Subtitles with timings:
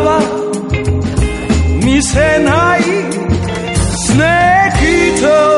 [0.00, 0.20] は
[1.84, 5.55] 見せないスネークと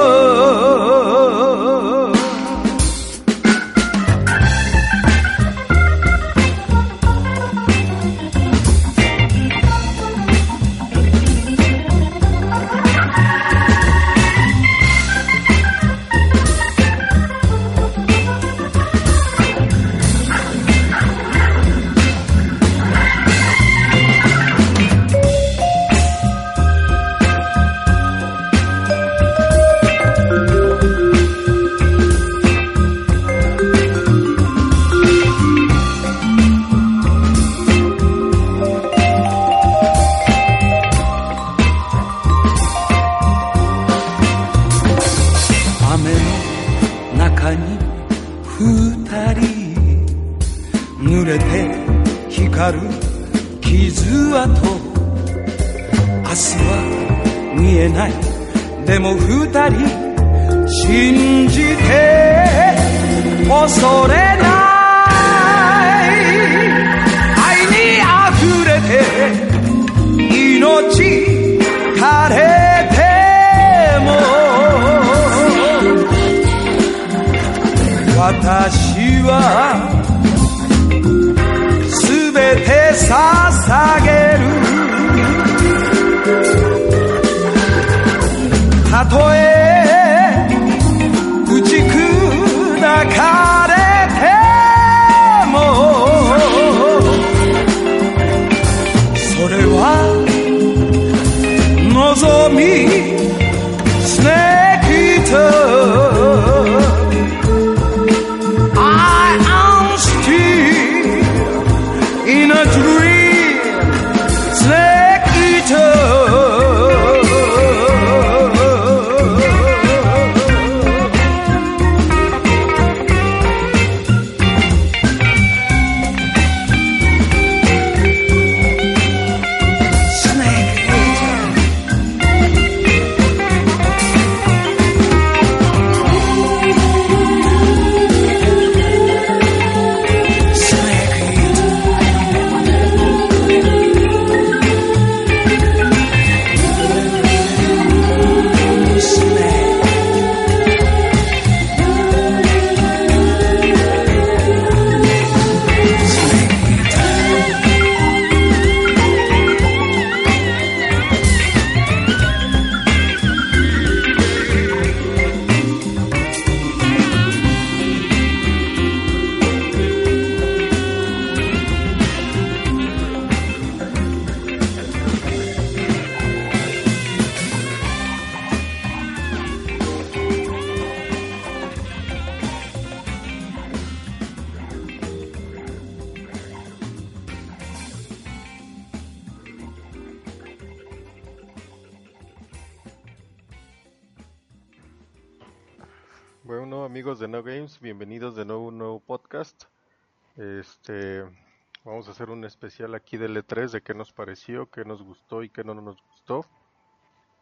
[204.67, 206.45] qué nos gustó y qué no nos gustó.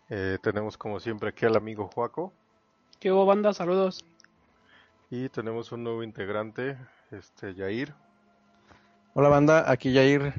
[0.08, 2.32] Eh, tenemos como siempre aquí al amigo Juaco.
[3.00, 3.52] ¿Qué hubo, banda?
[3.52, 4.04] Saludos.
[5.10, 6.78] Y tenemos un nuevo integrante,
[7.10, 7.94] este, Yair.
[9.14, 10.34] Hola banda, aquí Yair.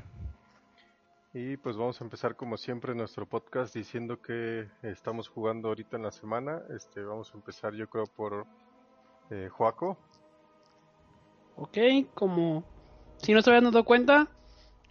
[1.34, 6.04] Y pues vamos a empezar como siempre nuestro podcast diciendo que estamos jugando ahorita en
[6.04, 6.62] la semana.
[6.70, 8.46] Este, vamos a empezar yo creo por
[9.30, 9.98] eh, Joaco.
[11.58, 11.78] Ok,
[12.14, 12.64] como
[13.18, 14.28] si no se habían dado cuenta,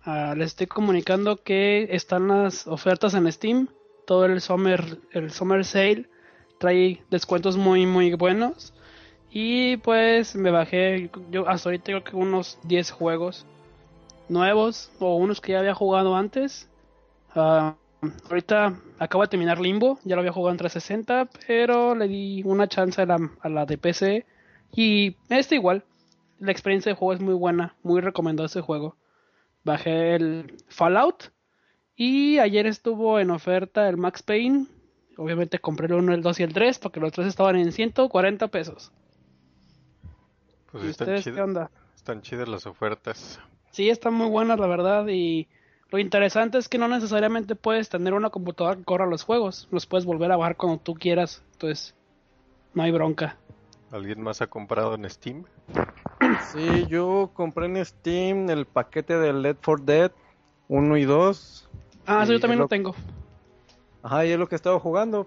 [0.06, 3.68] uh, les estoy comunicando que están las ofertas en Steam.
[4.06, 6.08] Todo el summer, el summer sale
[6.58, 8.72] trae descuentos muy muy buenos.
[9.30, 13.44] Y pues me bajé, yo hasta ahorita creo que unos 10 juegos
[14.28, 16.68] nuevos o unos que ya había jugado antes.
[17.34, 17.72] Uh,
[18.30, 22.68] ahorita acabo de terminar Limbo, ya lo había jugado en 360, pero le di una
[22.68, 24.26] chance a la, a la de PC.
[24.72, 25.84] Y este igual,
[26.38, 28.96] la experiencia de juego es muy buena, muy recomendado ese juego.
[29.66, 31.32] Bajé el Fallout
[31.96, 34.66] y ayer estuvo en oferta el Max Payne.
[35.16, 38.46] Obviamente compré el 1, el 2 y el 3 porque los tres estaban en 140
[38.46, 38.92] pesos.
[40.70, 41.72] Pues ¿Y están, ustedes, ¿qué onda?
[41.96, 43.40] están chidas las ofertas.
[43.72, 45.08] Sí, están muy buenas, la verdad.
[45.08, 45.48] Y
[45.90, 49.66] lo interesante es que no necesariamente puedes tener una computadora que corra los juegos.
[49.72, 51.42] Los puedes volver a bajar cuando tú quieras.
[51.54, 51.96] Entonces,
[52.72, 53.36] no hay bronca.
[53.90, 55.44] ¿Alguien más ha comprado en Steam?
[56.52, 60.12] Sí, yo compré en Steam el paquete de Led for Dead
[60.68, 61.68] 1 y 2.
[62.06, 62.68] Ah, sí, yo también lo...
[62.68, 62.94] tengo.
[64.02, 65.26] Ajá, y es lo que he estado jugando.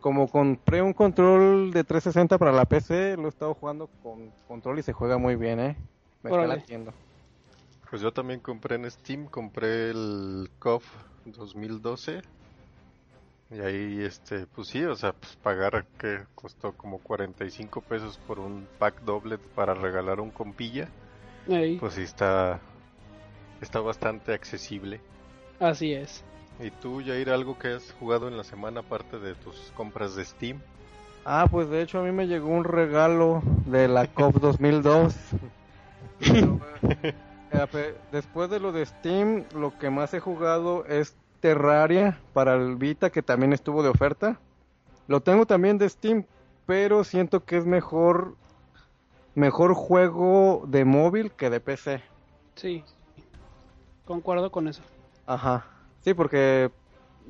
[0.00, 4.78] Como compré un control de 360 para la PC, lo he estado jugando con control
[4.78, 5.76] y se juega muy bien, ¿eh?
[6.22, 6.92] Me está latiendo.
[7.88, 10.84] Pues yo también compré en Steam, compré el KOF
[11.26, 12.22] 2012.
[13.50, 18.38] Y ahí, este, pues sí, o sea, pues pagar que costó como 45 pesos por
[18.38, 20.88] un pack doble para regalar un compilla.
[21.80, 22.60] Pues sí está,
[23.60, 25.00] está bastante accesible.
[25.58, 26.22] Así es.
[26.60, 30.24] ¿Y tú, Jair, algo que has jugado en la semana aparte de tus compras de
[30.24, 30.60] Steam?
[31.24, 35.14] Ah, pues de hecho a mí me llegó un regalo de la KOF 2002.
[37.52, 42.76] Eh, después de lo de Steam, lo que más he jugado es Terraria para el
[42.76, 44.38] Vita, que también estuvo de oferta.
[45.08, 46.24] Lo tengo también de Steam,
[46.66, 48.36] pero siento que es mejor
[49.34, 52.02] mejor juego de móvil que de PC.
[52.56, 52.84] Sí,
[54.04, 54.82] concuerdo con eso.
[55.26, 55.66] Ajá,
[56.00, 56.70] sí, porque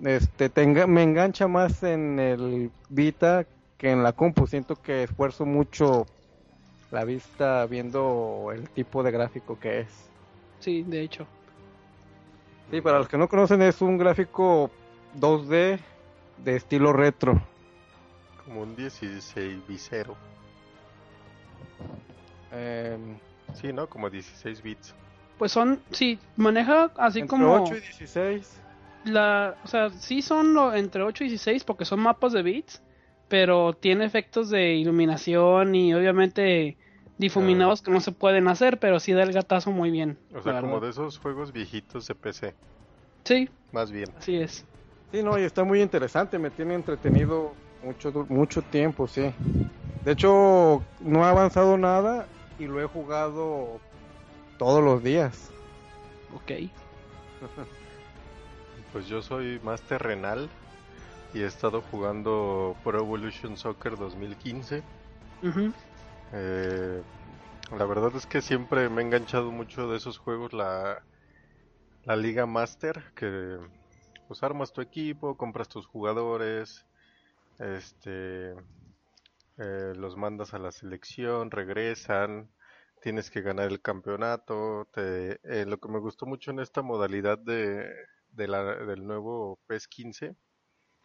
[0.04, 3.46] este tenga, me engancha más en el Vita
[3.78, 4.46] que en la compu.
[4.46, 6.06] Siento que esfuerzo mucho
[6.90, 10.10] la vista viendo el tipo de gráfico que es.
[10.58, 11.26] Sí, de hecho.
[12.70, 14.70] Sí, para los que no conocen es un gráfico
[15.18, 15.80] 2D
[16.44, 17.40] de estilo retro.
[18.44, 20.16] Como un 16 bisero.
[22.52, 22.96] Eh,
[23.54, 23.88] sí, ¿no?
[23.88, 24.94] Como 16 bits.
[25.38, 27.62] Pues son, sí, maneja así entre como...
[27.62, 28.60] 8 y 16.
[29.04, 32.82] La, o sea, sí son lo, entre 8 y 16 porque son mapas de bits,
[33.28, 36.76] pero tiene efectos de iluminación y obviamente
[37.20, 40.18] difuminados que no se pueden hacer, pero sí da el gatazo muy bien.
[40.34, 42.54] O sea, como de esos juegos viejitos de PC.
[43.24, 43.48] Sí.
[43.72, 44.08] Más bien.
[44.18, 44.64] Sí es.
[45.12, 47.52] Sí, no, y está muy interesante, me tiene entretenido
[47.84, 49.32] mucho, mucho tiempo, sí.
[50.04, 52.26] De hecho, no ha avanzado nada
[52.58, 53.80] y lo he jugado
[54.58, 55.50] todos los días.
[56.34, 56.70] Ok.
[58.92, 60.48] pues yo soy más terrenal
[61.34, 64.82] y he estado jugando Pro Evolution Soccer 2015.
[65.42, 65.72] Uh
[66.32, 67.02] eh,
[67.76, 71.02] la verdad es que siempre me ha enganchado mucho de esos juegos la,
[72.04, 73.58] la Liga Master, que
[74.28, 76.86] pues armas tu equipo, compras tus jugadores,
[77.58, 78.52] este,
[79.58, 82.50] eh, los mandas a la selección, regresan,
[83.02, 84.88] tienes que ganar el campeonato.
[84.92, 87.92] Te, eh, lo que me gustó mucho en esta modalidad de,
[88.30, 90.36] del nuevo PES 15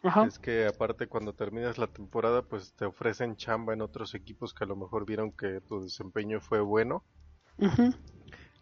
[0.02, 4.64] es que aparte cuando terminas la temporada pues te ofrecen chamba en otros equipos que
[4.64, 7.04] a lo mejor vieron que tu desempeño fue bueno.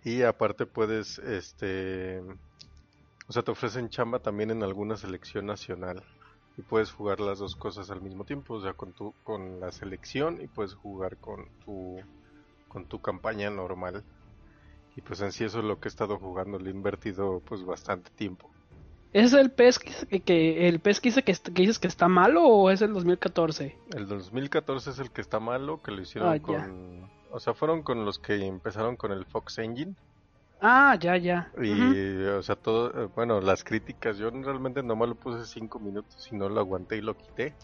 [0.04, 2.20] Y aparte puedes, este,
[3.26, 6.02] o sea, te ofrecen chamba también en alguna selección nacional.
[6.56, 9.72] Y puedes jugar las dos cosas al mismo tiempo, o sea, con tu, con la
[9.72, 11.98] selección y puedes jugar con tu,
[12.68, 14.04] con tu campaña normal.
[14.96, 17.64] Y pues en sí eso es lo que he estado jugando, le he invertido pues
[17.64, 18.53] bastante tiempo.
[19.14, 22.70] ¿Es el PES que, que el PES que, dice que, dices que está malo o
[22.70, 23.78] es el 2014?
[23.94, 27.08] El 2014 es el que está malo, que lo hicieron ah, con...
[27.30, 29.94] O sea, fueron con los que empezaron con el Fox Engine.
[30.60, 31.52] Ah, ya, ya.
[31.62, 36.34] Y, o sea, todo, bueno, las críticas, yo realmente nomás lo puse cinco minutos y
[36.34, 37.54] no lo aguanté y lo quité.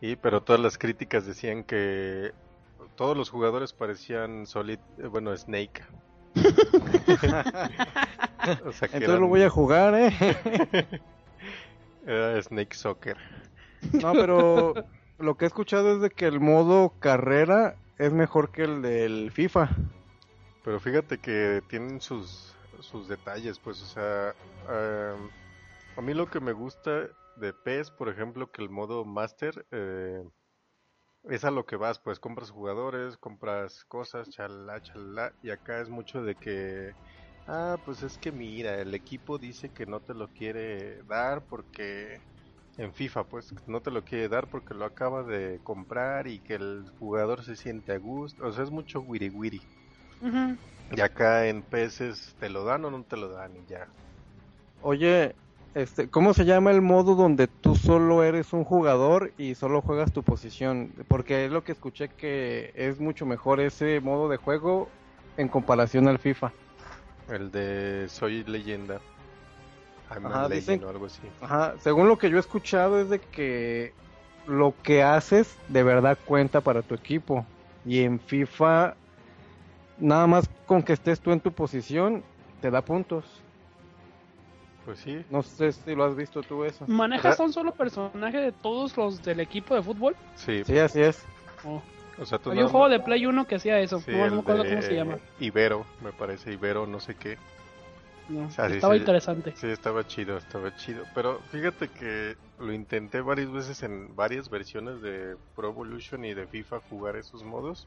[0.00, 2.32] Y pero todas las críticas decían que
[2.96, 5.84] todos los jugadores parecían Solid, eh, bueno, Snake.
[8.46, 10.12] Entonces lo voy a jugar, ¿eh?
[12.06, 13.16] Era Snake Soccer.
[13.92, 14.74] No, pero
[15.18, 19.30] lo que he escuchado es de que el modo carrera es mejor que el del
[19.32, 19.70] FIFA.
[20.64, 24.34] Pero fíjate que tienen sus, sus detalles, pues, o sea,
[25.96, 30.24] a mí lo que me gusta de PES, por ejemplo, que el modo Master eh,
[31.24, 35.88] es a lo que vas, pues compras jugadores, compras cosas, chalala, chalala, y acá es
[35.88, 36.94] mucho de que,
[37.46, 42.20] ah, pues es que mira, el equipo dice que no te lo quiere dar porque
[42.76, 46.54] en FIFA, pues no te lo quiere dar porque lo acaba de comprar y que
[46.54, 49.62] el jugador se siente a gusto, o sea, es mucho wiri wiri.
[50.90, 53.88] Y acá en PES te lo dan o no te lo dan y ya.
[54.82, 55.34] Oye,
[55.74, 60.12] este, ¿cómo se llama el modo donde tú solo eres un jugador y solo juegas
[60.12, 60.92] tu posición?
[61.08, 64.88] Porque es lo que escuché que es mucho mejor ese modo de juego
[65.36, 66.52] en comparación al FIFA.
[67.28, 69.00] El de Soy leyenda.
[70.08, 71.20] Ajá, dicen, o algo así.
[71.40, 73.92] Ajá, según lo que yo he escuchado es de que
[74.46, 77.44] lo que haces de verdad cuenta para tu equipo.
[77.84, 78.94] Y en FIFA,
[79.98, 82.22] nada más con que estés tú en tu posición,
[82.60, 83.24] te da puntos.
[84.84, 85.24] Pues sí.
[85.30, 86.84] No sé si lo has visto tú eso.
[86.86, 90.14] ¿Manejas a un solo personaje de todos los del equipo de fútbol?
[90.36, 90.62] Sí.
[90.64, 91.24] Sí, así es.
[91.64, 91.82] Oh.
[92.18, 94.02] O sea, tú Hay un juego de Play 1 que hacía eso.
[94.06, 95.18] no me acuerdo cómo se llama.
[95.40, 96.52] Ibero, me parece.
[96.52, 97.38] Ibero, no sé qué.
[98.68, 99.52] estaba interesante.
[99.56, 101.04] Sí, estaba chido, estaba chido.
[101.14, 106.46] Pero fíjate que lo intenté varias veces en varias versiones de Pro Evolution y de
[106.46, 107.86] FIFA jugar esos modos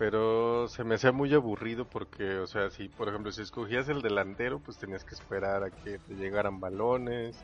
[0.00, 4.00] pero se me hacía muy aburrido porque, o sea, si por ejemplo si escogías el
[4.00, 7.38] delantero, pues tenías que esperar a que te llegaran balones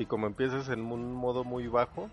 [0.00, 2.10] y como empiezas en un modo muy bajo,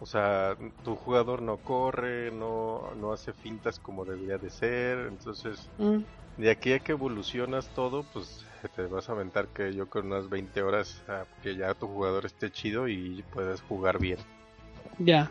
[0.00, 5.70] o sea, tu jugador no corre, no, no hace fintas como debería de ser, entonces
[5.78, 5.98] mm.
[6.36, 10.28] de aquí a que evolucionas todo, pues te vas a aventar que yo con unas
[10.28, 11.02] 20 horas
[11.42, 14.18] que ya tu jugador esté chido y puedes jugar bien.
[14.98, 15.30] Ya.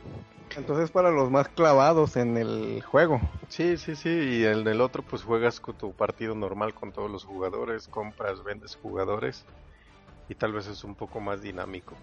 [0.56, 3.20] Entonces para los más clavados en el juego.
[3.50, 7.12] Sí, sí, sí, y en el otro pues juegas con tu partido normal con todos
[7.12, 9.46] los jugadores, compras, vendes jugadores
[10.28, 11.96] y tal vez es un poco más dinámico.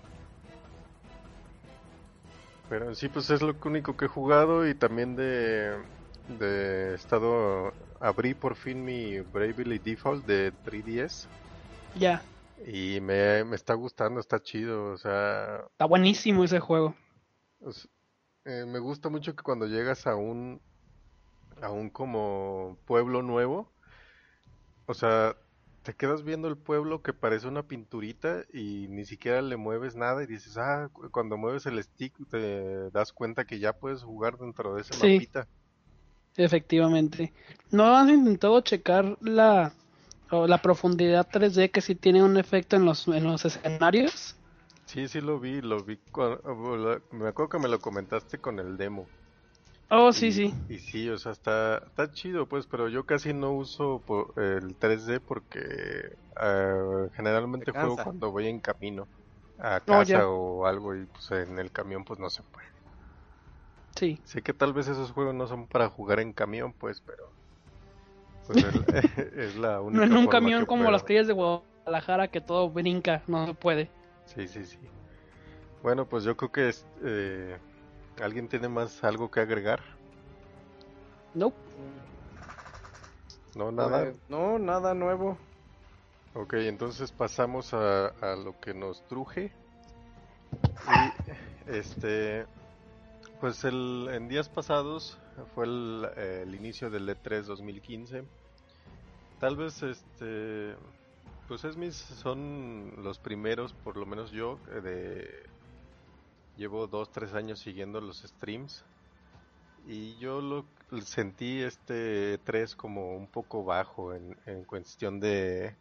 [2.73, 5.77] Pero sí pues es lo único que he jugado y también de,
[6.39, 11.27] de estado abrí por fin mi Bravely Default de 3DS.
[11.97, 12.23] Ya.
[12.67, 15.65] Y me, me está gustando, está chido, o sea...
[15.73, 16.95] Está buenísimo ese juego.
[18.47, 20.59] Eh, me gusta mucho que cuando llegas a un
[21.61, 23.71] a un como pueblo nuevo,
[24.87, 25.37] o sea,
[25.83, 30.23] te quedas viendo el pueblo que parece una pinturita y ni siquiera le mueves nada
[30.23, 34.75] y dices, ah, cuando mueves el stick te das cuenta que ya puedes jugar dentro
[34.75, 35.49] de ese sí, mapita.
[36.37, 37.33] Efectivamente.
[37.71, 39.73] ¿No has intentado checar la,
[40.31, 44.37] la profundidad 3D que sí tiene un efecto en los, en los escenarios?
[44.87, 45.99] Sí, sí lo vi, lo vi.
[47.11, 49.07] me acuerdo que me lo comentaste con el demo.
[49.95, 50.55] Oh, sí, sí.
[50.71, 54.03] Y sí, o sea, está, está chido, pues, pero yo casi no uso
[54.37, 59.07] el 3D porque uh, generalmente juego cuando voy en camino
[59.59, 62.67] a oh, casa o algo y pues en el camión pues no se puede.
[63.97, 64.19] Sí.
[64.25, 67.31] Sé que tal vez esos juegos no son para jugar en camión, pues, pero
[68.47, 68.65] pues
[69.37, 70.07] es, la única.
[70.07, 73.91] No en un camión como las calles de Guadalajara que todo brinca, no se puede.
[74.25, 74.79] Sí, sí, sí.
[75.83, 77.59] Bueno, pues yo creo que eh,
[78.21, 79.81] alguien tiene más algo que agregar.
[81.35, 81.53] No.
[83.55, 84.13] No, nada.
[84.29, 85.37] No, nada nuevo.
[86.35, 89.53] Ok, entonces pasamos a, a lo que nos truje.
[90.89, 92.47] Y este,
[93.41, 95.19] pues el, en días pasados
[95.55, 98.25] fue el, el inicio del E3 2015.
[99.41, 100.77] Tal vez este
[101.49, 105.52] pues es mis, son los primeros, por lo menos yo, eh, de
[106.57, 108.85] llevo dos, tres años siguiendo los streams
[109.87, 110.65] y yo lo
[111.05, 115.75] sentí este 3 como un poco bajo en, en cuestión de,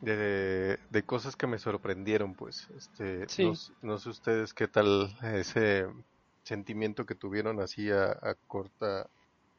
[0.00, 2.68] de, de cosas que me sorprendieron pues.
[2.76, 3.26] Este
[3.82, 5.88] no, sé ustedes qué tal ese
[6.44, 9.08] sentimiento que tuvieron así a, a corta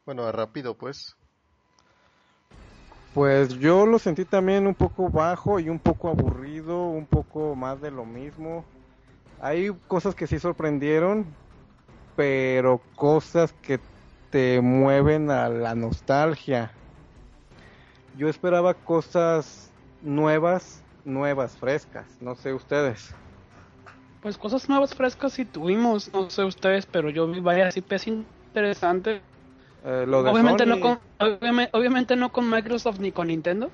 [0.05, 1.17] bueno a rápido pues.
[3.13, 7.79] Pues yo lo sentí también un poco bajo y un poco aburrido, un poco más
[7.79, 8.65] de lo mismo.
[9.44, 11.26] Hay cosas que sí sorprendieron,
[12.16, 13.78] pero cosas que
[14.30, 16.72] te mueven a la nostalgia.
[18.18, 19.70] Yo esperaba cosas
[20.02, 23.14] nuevas, nuevas, frescas, no sé ustedes.
[24.22, 29.22] Pues cosas nuevas, frescas sí tuvimos, no sé ustedes, pero yo vi varias IPs interesantes.
[29.84, 33.72] Eh, lo de obviamente, Sony, no con, obviamente, obviamente no con Microsoft ni con Nintendo,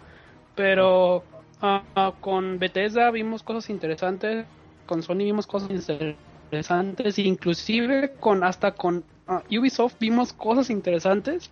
[0.56, 1.24] pero
[1.62, 4.48] ah, con Bethesda vimos cosas interesantes,
[4.90, 11.52] con Sony vimos cosas interesantes, inclusive con hasta con ah, Ubisoft vimos cosas interesantes,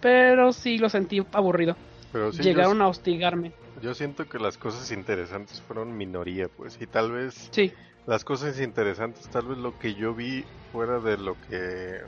[0.00, 1.76] pero sí lo sentí aburrido.
[2.12, 3.52] Pero sí, Llegaron yo, a hostigarme.
[3.82, 7.72] yo siento que las cosas interesantes fueron minoría, pues, y tal vez Sí,
[8.06, 11.98] las cosas interesantes, tal vez lo que yo vi fuera de lo que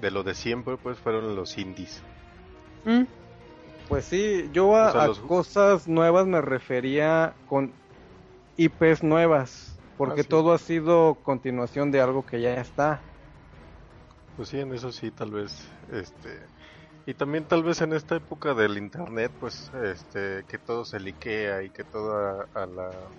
[0.00, 2.00] de lo de siempre, pues, fueron los indies.
[2.84, 3.02] Mm,
[3.88, 7.72] Pues sí, yo a, O sea, a los- cosas nuevas me refería con
[8.56, 9.69] IPs nuevas,
[10.00, 10.30] porque Ah, sí.
[10.30, 13.04] todo ha sido continuación de algo que ya está.
[14.34, 16.50] Pues sí, en eso sí, tal vez, este,
[17.06, 21.62] y también tal vez en esta época del internet, pues, este, que todo se liquea
[21.64, 23.10] y que todo a, a la,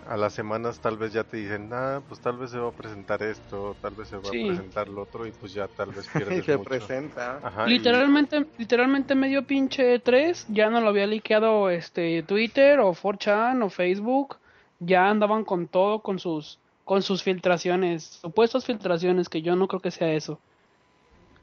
[0.00, 2.74] a las semanas tal vez ya te dicen, ah, pues tal vez se va a
[2.74, 4.32] presentar esto, tal vez se va Sí.
[4.32, 6.58] a presentar lo otro y pues ya tal vez y pierdes se mucho.
[6.58, 7.36] presenta.
[7.42, 12.94] Ajá, y- literalmente, literalmente medio pinche 3 ya no lo había liqueado este Twitter o
[12.94, 14.38] 4chan o Facebook,
[14.80, 19.80] ya andaban con todo con sus con sus filtraciones, supuestas filtraciones que yo no creo
[19.80, 20.40] que sea eso.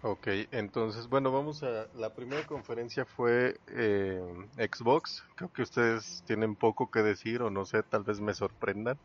[0.01, 1.87] Ok, entonces, bueno, vamos a...
[1.95, 4.21] La primera conferencia fue eh,
[4.57, 5.23] Xbox.
[5.35, 8.97] Creo que ustedes tienen poco que decir o no sé, tal vez me sorprendan.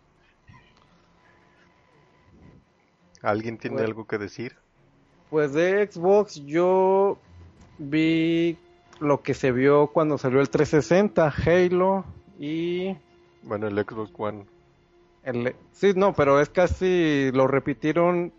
[3.23, 3.89] ¿Alguien tiene Bueno.
[3.89, 4.57] algo que decir?
[5.31, 7.19] Pues de Xbox yo
[7.79, 8.59] vi
[8.99, 12.05] lo que se vio cuando salió el 360, Halo
[12.39, 12.97] y
[13.43, 14.47] Bueno, el Xbox One.
[15.23, 15.55] el...
[15.73, 18.33] Sí, no, pero es casi lo repitieron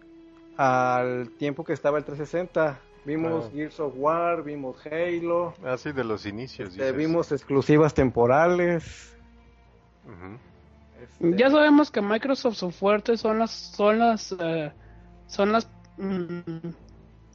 [0.58, 2.80] al tiempo que estaba el 360.
[3.06, 3.50] Vimos Ah.
[3.54, 6.70] Gears of War, vimos Halo, Ah, sí, de los inicios.
[6.70, 6.98] este, dices.
[6.98, 9.16] vimos exclusivas temporales.
[10.06, 10.38] Ujú.
[11.04, 14.72] este, Ya sabemos que Microsoft su fuerte son las son las eh,
[15.28, 16.40] son las mm,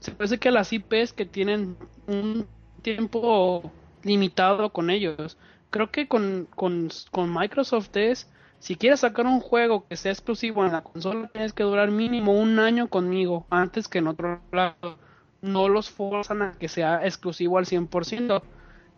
[0.01, 1.77] se parece que las IPs que tienen
[2.07, 2.47] un
[2.83, 3.71] tiempo
[4.05, 5.37] limitado con ellos.
[5.71, 10.65] Creo que con, con, con Microsoft es si quieres sacar un juego que sea exclusivo
[10.65, 14.99] en la consola tienes que durar mínimo un año conmigo antes que en otro lado.
[15.43, 18.43] No los forzan a que sea exclusivo al 100%.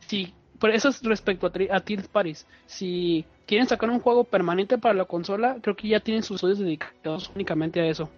[0.06, 2.46] Si pero eso es respecto a, a Third Parties.
[2.66, 6.58] Si quieren sacar un juego permanente para la consola, creo que ya tienen sus estudios
[6.58, 8.10] dedicados únicamente a eso.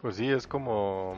[0.00, 1.16] Pues sí, es como...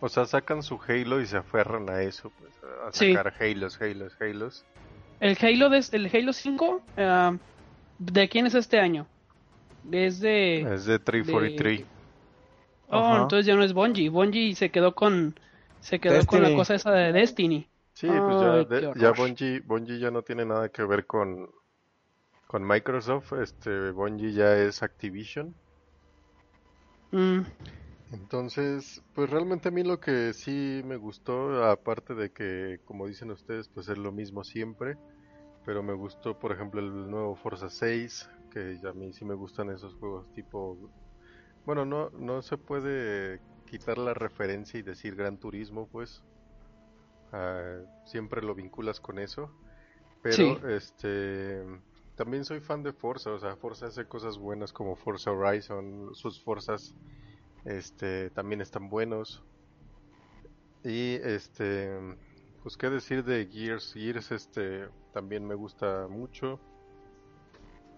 [0.00, 2.52] O sea, sacan su Halo y se aferran a eso, pues,
[2.86, 3.12] a Sí.
[3.14, 4.64] sacar Halos, Halos, Halos.
[5.20, 7.36] El Halo, de, el Halo 5, ah,
[7.98, 9.06] ¿de quién es este año?
[9.90, 10.60] Es de...
[10.74, 11.84] Es de 343.
[12.88, 13.22] Oh, Ajá.
[13.22, 14.08] entonces ya no es Bungie.
[14.10, 15.38] Bungie se quedó con...
[15.80, 17.68] Se quedó con la cosa esa de Destiny.
[17.94, 19.12] Sí, pues ya, de- ya.
[19.12, 21.48] Bungie, Bungie ya no tiene nada que ver con,
[22.46, 25.54] con Microsoft, este Bungie ya es Activision.
[27.12, 27.40] Mm,
[28.12, 33.30] Entonces, pues realmente a mí lo que sí me gustó, aparte de que, como dicen
[33.30, 34.96] ustedes, pues es lo mismo siempre,
[35.64, 39.70] pero me gustó, por ejemplo, el nuevo Forza 6, que a mí sí me gustan
[39.70, 40.78] esos juegos tipo...
[41.64, 46.22] Bueno, no, no se puede quitar la referencia y decir Gran Turismo, pues.
[47.32, 49.50] Ah, siempre lo vinculas con eso.
[50.22, 50.58] Pero, Sí.
[50.68, 51.60] este...
[52.14, 56.42] También soy fan de Forza, o sea, Forza hace cosas buenas como Forza Horizon, sus
[56.42, 56.94] Forzas
[57.66, 59.42] este también están buenos
[60.84, 61.90] y este
[62.62, 66.58] pues qué decir de Gears Gears este también me gusta mucho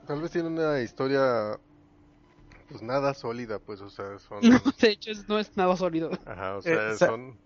[0.06, 1.58] tal vez tiene una historia
[2.68, 6.10] pues nada sólida pues o sea son no, de hecho es- no es nada sólido.
[6.26, 7.36] ajá o sea Eh, sa- son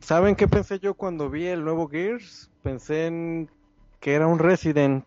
[0.00, 2.50] ¿Saben qué pensé yo cuando vi el nuevo Gears?
[2.64, 3.48] Pensé en
[4.00, 5.04] que era un Resident.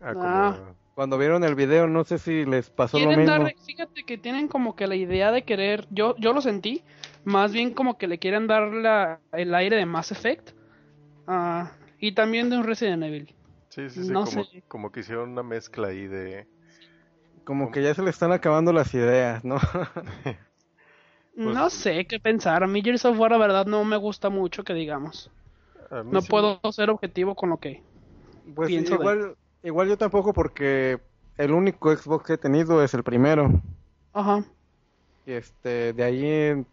[0.00, 0.74] ah, como- Ah.
[0.94, 3.24] Cuando vieron el video, no sé si les pasó lo mismo.
[3.26, 6.82] dar, fíjate que tienen como que la idea de querer, yo, yo lo sentí,
[7.24, 10.50] más bien como que le quieren dar la, el aire de Mass Effect
[11.26, 13.34] ah, y también de un Resident Evil.
[13.70, 14.62] sí sí sí no como, sé.
[14.68, 16.46] como que hicieron una mezcla ahí de
[17.44, 19.56] Como que ya se le están acabando las ideas, ¿no?
[21.36, 24.30] Pues- no sé qué pensar, a mí Gears of War la verdad no me gusta
[24.30, 25.30] mucho que digamos,
[25.90, 27.82] no sí me- puedo ser objetivo con lo que...
[28.54, 31.00] Pues Pienso de- igual, yo tampoco porque
[31.36, 33.62] el único Xbox que he tenido es el primero.
[34.12, 34.44] Ajá,
[35.26, 36.66] Y este, de ahí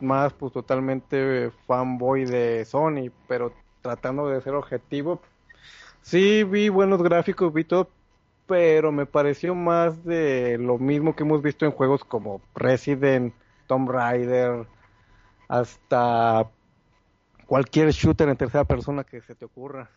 [0.00, 5.22] más pues totalmente fanboy de Sony, pero tratando de ser objetivo.
[6.02, 7.90] Sí vi buenos gráficos, vi todo,
[8.46, 13.34] pero me pareció más de lo mismo que hemos visto en juegos como Resident,
[13.68, 14.66] Tomb Raider,
[15.48, 16.50] hasta
[17.46, 19.90] cualquier shooter en tercera persona que se te ocurra.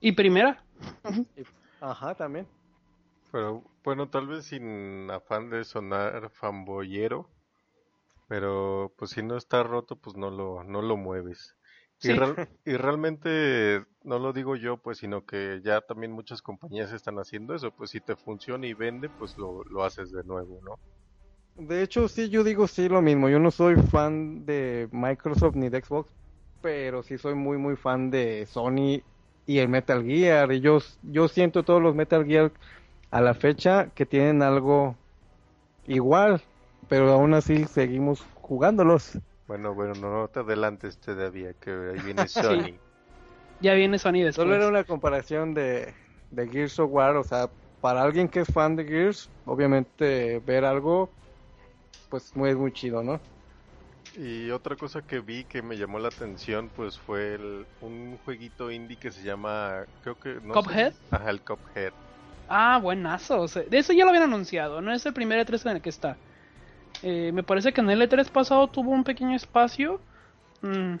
[0.00, 0.62] y primera,
[1.80, 2.46] Ajá, también.
[3.30, 7.28] Pero bueno, tal vez sin afán de sonar fanboyero,
[8.28, 11.56] pero pues si no está roto, pues no lo, no lo mueves.
[12.02, 12.08] Y,
[12.64, 17.54] y, realmente no lo digo yo, pues, sino que ya también muchas compañías están haciendo
[17.54, 17.70] eso.
[17.70, 20.78] Pues si te funciona y vende, pues lo, lo haces de nuevo, ¿no?
[21.56, 23.28] De hecho, sí, yo digo sí lo mismo.
[23.28, 26.10] Yo no soy fan de Microsoft ni de Xbox,
[26.60, 29.02] pero sí soy muy, muy fan de Sony
[29.46, 30.52] y el Metal Gear.
[30.52, 32.52] Y yo, yo siento todos los Metal Gear
[33.10, 34.96] a la fecha que tienen algo
[35.86, 36.40] igual,
[36.88, 39.18] pero aún así seguimos jugándolos.
[39.46, 42.74] Bueno, bueno, no te adelantes todavía, que ahí viene Sony.
[43.60, 44.36] Ya viene Sony después.
[44.36, 45.92] Solo era una comparación de,
[46.30, 47.50] de Gears of War, o sea,
[47.80, 51.10] para alguien que es fan de Gears, obviamente ver algo,
[52.08, 53.20] pues muy, muy chido, ¿no?
[54.16, 58.70] Y otra cosa que vi que me llamó la atención, pues fue el, un jueguito
[58.70, 60.38] indie que se llama, creo que...
[60.42, 60.92] No ¿Cuphead?
[61.10, 61.92] ajá, el Cuphead.
[62.48, 63.46] Ah, buenazo.
[63.46, 66.18] de eso ya lo habían anunciado, no es el primer E3 en el que está.
[67.02, 70.00] Eh, me parece que en el E3 pasado tuvo un pequeño espacio.
[70.60, 70.96] Mm,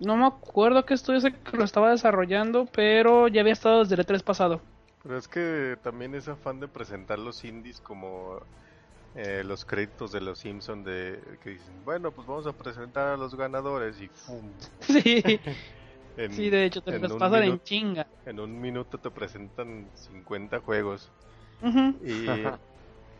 [0.00, 3.96] no me acuerdo qué estudio ese que lo estaba desarrollando, pero ya había estado desde
[3.96, 4.60] el E3 pasado.
[5.02, 8.40] Pero es que también es afán de presentar los indies como
[9.14, 13.16] eh, los créditos de los Simpson de que dicen, bueno, pues vamos a presentar a
[13.16, 14.50] los ganadores y ¡fum!
[16.14, 16.30] Sí.
[16.30, 18.06] sí, de hecho, te los pasan en chinga.
[18.26, 21.10] En un minuto te presentan 50 juegos.
[22.04, 22.26] Y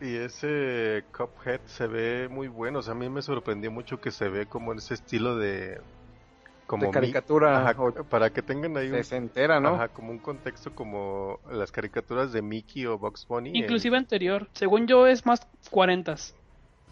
[0.03, 2.79] y ese Cuphead se ve muy bueno.
[2.79, 5.79] O sea, a mí me sorprendió mucho que se ve como en ese estilo de.
[6.67, 7.75] Como caricatura.
[8.09, 9.03] para que tengan ahí un.
[9.03, 9.75] Se entera, ¿no?
[9.75, 13.51] Ajá, como un contexto como las caricaturas de Mickey o Box Bunny.
[13.53, 14.47] Inclusive anterior.
[14.53, 16.15] Según yo, es más 40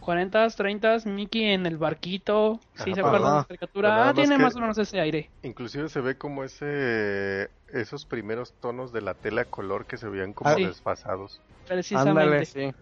[0.01, 2.59] 40, 30, Mickey en el barquito.
[2.73, 4.09] Sí, ¿se acuerdan de la caricatura?
[4.09, 5.29] Ah, tiene más o menos ese aire.
[5.43, 10.33] Inclusive se ve como ese esos primeros tonos de la tela color que se veían
[10.33, 11.39] como ah, desfasados.
[11.67, 12.45] Precisamente.
[12.45, 12.73] sí.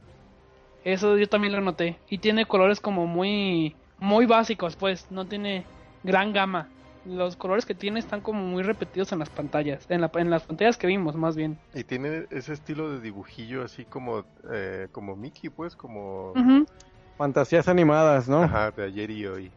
[0.85, 1.99] Eso yo también lo noté.
[2.09, 5.11] Y tiene colores como muy, muy básicos, pues.
[5.11, 5.65] No tiene
[6.03, 6.69] gran gama.
[7.09, 9.85] Los colores que tiene están como muy repetidos en las pantallas.
[9.89, 11.57] En, la, en las pantallas que vimos, más bien.
[11.73, 16.33] Y tiene ese estilo de dibujillo así como, eh, como Mickey, pues, como...
[17.17, 18.43] Fantasías animadas, ¿no?
[18.43, 19.51] Ajá, de ayer y hoy.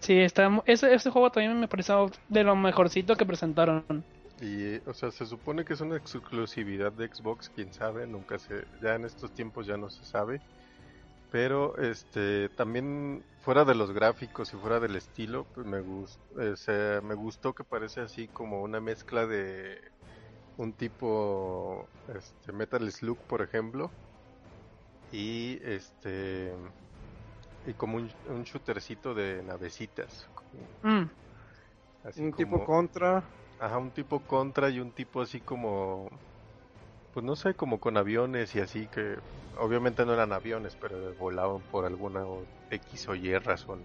[0.00, 3.84] Sí, está, ese, ese juego también me pareció de lo mejorcito que presentaron.
[4.40, 8.64] Y, o sea, se supone que es una exclusividad de Xbox, quién sabe, nunca se,
[8.82, 10.40] ya en estos tiempos ya no se sabe.
[11.30, 15.78] Pero, este, también fuera de los gráficos y fuera del estilo, pues me,
[16.38, 19.80] eh, me gustó que parece así como una mezcla de
[20.56, 23.90] un tipo, este, Metal Slug, por ejemplo,
[25.10, 26.52] y este,
[27.66, 30.28] y como un, un shootercito de navecitas.
[30.82, 31.04] Mm.
[32.18, 33.22] un tipo contra.
[33.58, 36.10] Ajá, un tipo contra y un tipo así como,
[37.12, 39.16] pues no sé, como con aviones y así que
[39.58, 42.24] obviamente no eran aviones, pero volaban por alguna
[42.70, 43.80] X o Y razón.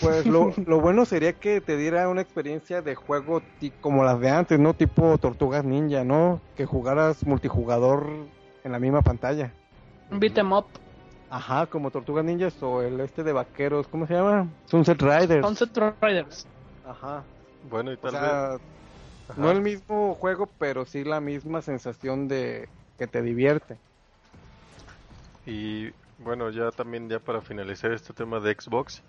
[0.00, 3.42] Pues lo, lo bueno sería que te diera una experiencia de juego
[3.80, 4.74] como las de antes, ¿no?
[4.74, 6.40] Tipo Tortugas Ninja, ¿no?
[6.56, 8.08] Que jugaras multijugador
[8.64, 9.52] en la misma pantalla.
[10.10, 10.66] Beat em up.
[11.30, 14.48] Ajá, como Tortugas Ninjas o el este de vaqueros, ¿cómo se llama?
[14.64, 15.46] Sunset Riders.
[15.46, 16.46] Sunset Riders.
[16.86, 17.22] Ajá.
[17.68, 18.60] Bueno, y tal vez...
[19.36, 23.78] No el mismo juego, pero sí la misma sensación de que te divierte.
[25.46, 29.02] Y bueno, ya también ya para finalizar este tema de Xbox,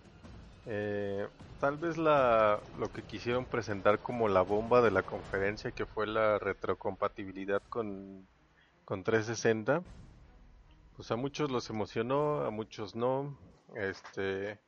[0.65, 1.27] eh,
[1.60, 6.08] tal vez la, lo que quisieron presentar como la bomba de la conferencia, que fue
[6.08, 8.27] la retrocompatibilidad con,
[8.86, 9.84] con 360,
[10.95, 13.38] pues a muchos los emocionó, a muchos no.
[13.75, 14.60] Este,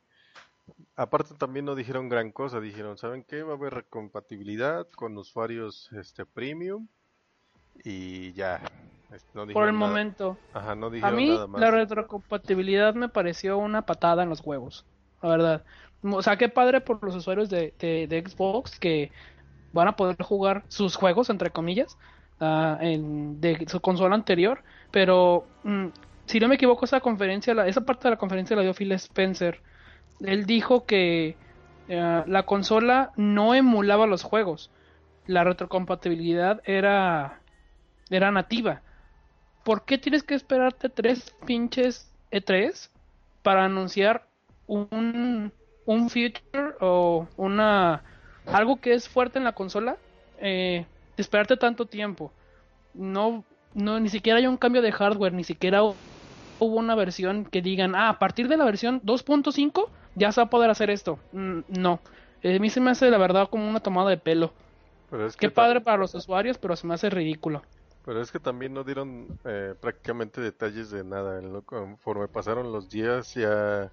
[0.96, 3.42] Aparte también no dijeron gran cosa, dijeron, ¿saben qué?
[3.42, 6.86] Va a haber compatibilidad con usuarios este premium
[7.84, 8.60] y ya.
[9.52, 10.38] Por el momento.
[10.54, 14.86] Ajá, no a mí la retrocompatibilidad me pareció una patada en los huevos,
[15.22, 15.64] la verdad.
[16.02, 19.12] O sea, qué padre por los usuarios de, de, Xbox que
[19.72, 21.98] van a poder jugar sus juegos, entre comillas,
[22.40, 25.88] uh, en, de su consola anterior, pero mm,
[26.24, 28.92] si no me equivoco, esa conferencia, la, esa parte de la conferencia la dio Phil
[28.92, 29.60] Spencer
[30.24, 31.36] él dijo que
[31.88, 34.70] eh, la consola no emulaba los juegos.
[35.26, 37.40] La retrocompatibilidad era,
[38.10, 38.82] era nativa.
[39.64, 42.88] ¿Por qué tienes que esperarte tres pinches E3
[43.42, 44.26] para anunciar
[44.66, 45.52] un,
[45.86, 48.02] un feature o una
[48.46, 49.96] algo que es fuerte en la consola?
[50.38, 50.84] Eh,
[51.16, 52.32] esperarte tanto tiempo.
[52.94, 57.62] No, no, ni siquiera hay un cambio de hardware, ni siquiera hubo una versión que
[57.62, 61.18] digan, ah, a partir de la versión 2.5 ya se va a poder hacer esto.
[61.32, 62.00] Mm, no.
[62.44, 64.52] a mí se me hace la verdad como una tomada de pelo.
[65.38, 67.62] Qué padre para los usuarios, pero se me hace ridículo.
[68.04, 71.40] Pero es que también no dieron eh, prácticamente detalles de nada.
[71.64, 73.92] Conforme pasaron los días ya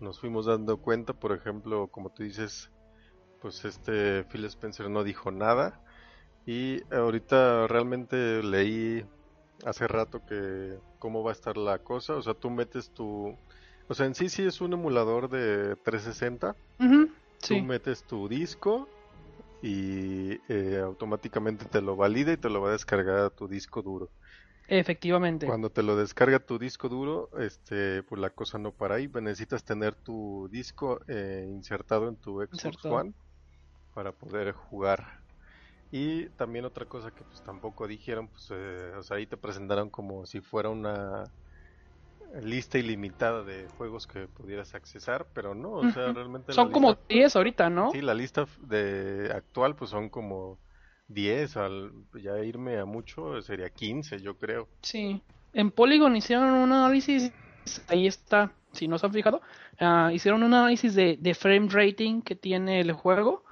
[0.00, 2.70] nos fuimos dando cuenta, por ejemplo, como tú dices,
[3.40, 5.80] pues este Phil Spencer no dijo nada.
[6.46, 9.04] Y ahorita realmente leí
[9.64, 12.14] hace rato que cómo va a estar la cosa.
[12.14, 13.36] O sea, tú metes tu...
[13.88, 16.56] O sea, en sí sí es un emulador de 360.
[17.46, 18.88] Tú metes tu disco
[19.60, 23.82] y eh, automáticamente te lo valida y te lo va a descargar a tu disco
[23.82, 24.10] duro.
[24.68, 25.46] Efectivamente.
[25.46, 29.08] Cuando te lo descarga tu disco duro, este, pues la cosa no para ahí.
[29.08, 33.12] Necesitas tener tu disco eh, insertado en tu Xbox One
[33.94, 35.06] para poder jugar.
[35.90, 39.90] Y también otra cosa que pues tampoco dijeron, pues eh, o sea, ahí te presentaron
[39.90, 41.24] como si fuera una
[42.42, 46.52] lista ilimitada de juegos que pudieras accesar, pero no, o sea, realmente...
[46.52, 47.90] Son como 10 ahorita, ¿no?
[47.90, 50.58] Sí, la lista de actual pues son como
[51.08, 54.68] 10, al ya irme a mucho sería 15, yo creo.
[54.82, 57.32] Sí, en Polygon hicieron un análisis,
[57.88, 59.40] ahí está, si no se han fijado,
[59.80, 63.44] uh, hicieron un análisis de, de frame rating que tiene el juego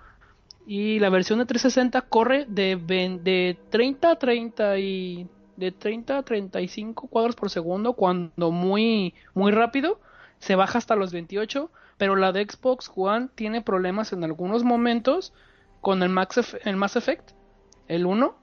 [0.66, 5.29] y la versión de 360 corre de, de 30 a 30 y
[5.62, 10.01] de 30 a 35 cuadros por segundo cuando muy muy rápido
[10.40, 15.33] se baja hasta los 28 pero la de Xbox One tiene problemas en algunos momentos
[15.81, 17.31] con el Max el Mass Effect
[17.87, 18.35] el 1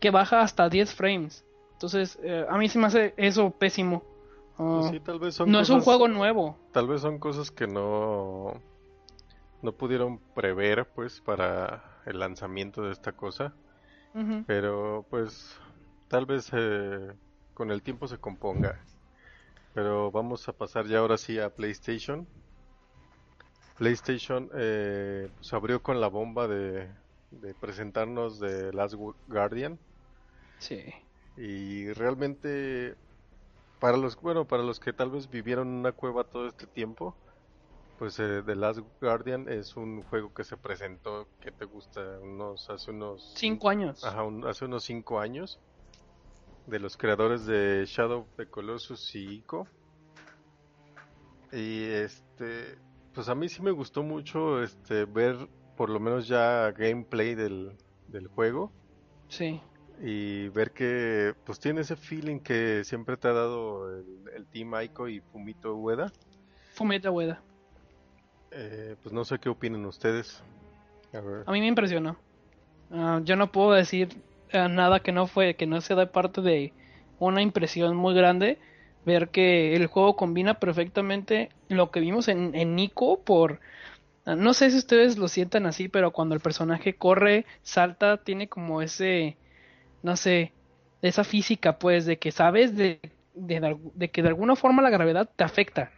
[0.00, 1.44] que baja hasta 10 frames.
[1.74, 4.02] Entonces eh, a mí se me hace eso pésimo.
[4.56, 6.58] Pues tal vez no es un juego nuevo.
[6.72, 8.54] Tal vez son cosas que no
[9.62, 13.54] no pudieron prever pues para el lanzamiento de esta cosa.
[14.46, 15.56] Pero pues
[16.08, 17.12] tal vez eh,
[17.54, 18.80] con el tiempo se componga.
[19.74, 22.26] Pero vamos a pasar ya ahora sí a PlayStation.
[23.76, 26.90] PlayStation eh, se abrió con la bomba de,
[27.30, 28.94] de presentarnos de Last
[29.28, 29.78] Guardian.
[30.58, 30.82] Sí.
[31.36, 32.96] Y realmente
[33.78, 37.14] para los bueno para los que tal vez vivieron en una cueva todo este tiempo,
[37.98, 42.68] pues eh, The Last Guardian es un juego que se presentó que te gusta unos
[42.70, 44.04] hace unos cinco años.
[44.04, 45.60] Ajá, hace unos cinco años
[46.68, 49.66] de los creadores de Shadow of the Colossus y Ico.
[51.52, 52.76] Y este,
[53.14, 57.76] pues a mí sí me gustó mucho este ver por lo menos ya gameplay del,
[58.34, 58.72] juego.
[59.28, 59.60] Sí.
[60.00, 65.08] Y ver que pues tiene ese feeling que siempre te ha dado el, Team Ico
[65.08, 66.12] y Fumito Ueda.
[66.74, 67.40] Fumito Ueda.
[68.50, 70.42] Eh, pues no sé qué opinan ustedes.
[71.46, 72.16] A, mí me impresionó.
[72.90, 74.08] Ah, yo no puedo decir
[74.52, 76.72] nada que no fue, que no se da parte de
[77.18, 78.58] una impresión muy grande
[79.04, 83.60] ver que el juego combina perfectamente lo que vimos en, en Nico por
[84.36, 88.82] no sé si ustedes lo sientan así, pero cuando el personaje corre, salta, tiene como
[88.82, 89.38] ese,
[90.02, 90.52] no sé,
[91.00, 93.00] esa física, pues, de que sabes de,
[93.34, 95.92] de, que de alguna forma la gravedad te afecta.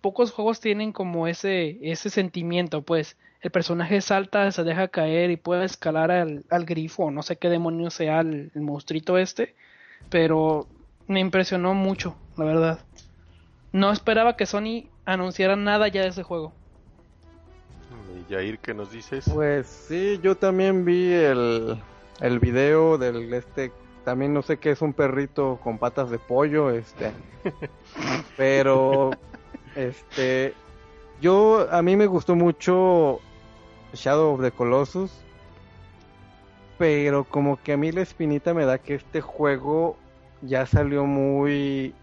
[0.00, 5.36] Pocos juegos tienen como ese, ese sentimiento, pues, el personaje salta, se deja caer y
[5.36, 9.56] puede escalar al, al grifo, no sé qué demonio sea el, monstruito este,
[10.08, 10.68] pero
[11.08, 12.78] me impresionó mucho, la verdad.
[13.72, 16.52] No esperaba que Sony anunciara nada ya de ese juego.
[18.28, 19.28] ¿Y Jair qué nos dices?
[19.34, 21.76] Pues sí, yo también vi el,
[22.20, 23.72] el video del este
[24.04, 27.12] también no sé qué es un perrito con patas de pollo, este.
[28.36, 29.10] pero
[29.76, 30.54] este
[31.20, 33.20] yo a mí me gustó mucho
[33.94, 35.12] Shadow of the Colossus.
[36.78, 39.96] Pero como que a mí la espinita me da que este juego
[40.40, 41.94] ya salió muy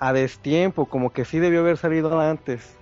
[0.00, 2.76] a destiempo, como que sí debió haber salido antes.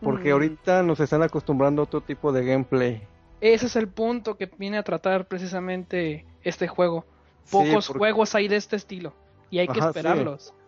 [0.00, 0.32] Porque mm.
[0.32, 3.02] ahorita nos están acostumbrando a otro tipo de gameplay.
[3.40, 7.04] Ese es el punto que viene a tratar precisamente este juego.
[7.50, 9.14] Pocos juegos hay de este estilo
[9.50, 10.44] y hay que esperarlos.
[10.44, 10.67] Sí.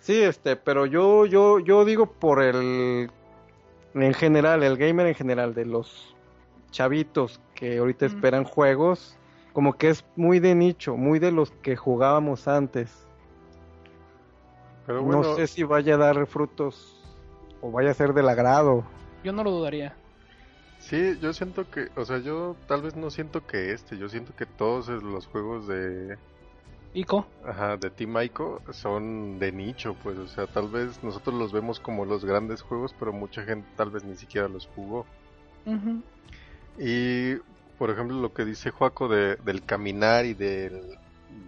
[0.00, 0.22] Sí.
[0.22, 3.10] este, pero yo yo yo digo por el
[3.94, 6.14] en general, el gamer en general, de los
[6.70, 9.16] chavitos que ahorita esperan juegos,
[9.52, 13.06] como que es muy de nicho, muy de los que jugábamos antes.
[14.86, 17.02] Pero no sé si vaya a dar frutos
[17.60, 18.84] o vaya a ser del agrado.
[19.24, 19.96] Yo no lo dudaría.
[20.78, 24.34] Sí, yo siento que, o sea, yo tal vez no siento que este, yo siento
[24.36, 26.18] que todos los juegos de
[26.94, 27.26] Ico.
[27.44, 31.78] Ajá, de Team Ico son de nicho, pues, o sea, tal vez nosotros los vemos
[31.78, 35.06] como los grandes juegos, pero mucha gente tal vez ni siquiera los jugó.
[36.78, 37.36] Y,
[37.78, 40.98] por ejemplo, lo que dice Joaco de, del caminar y del,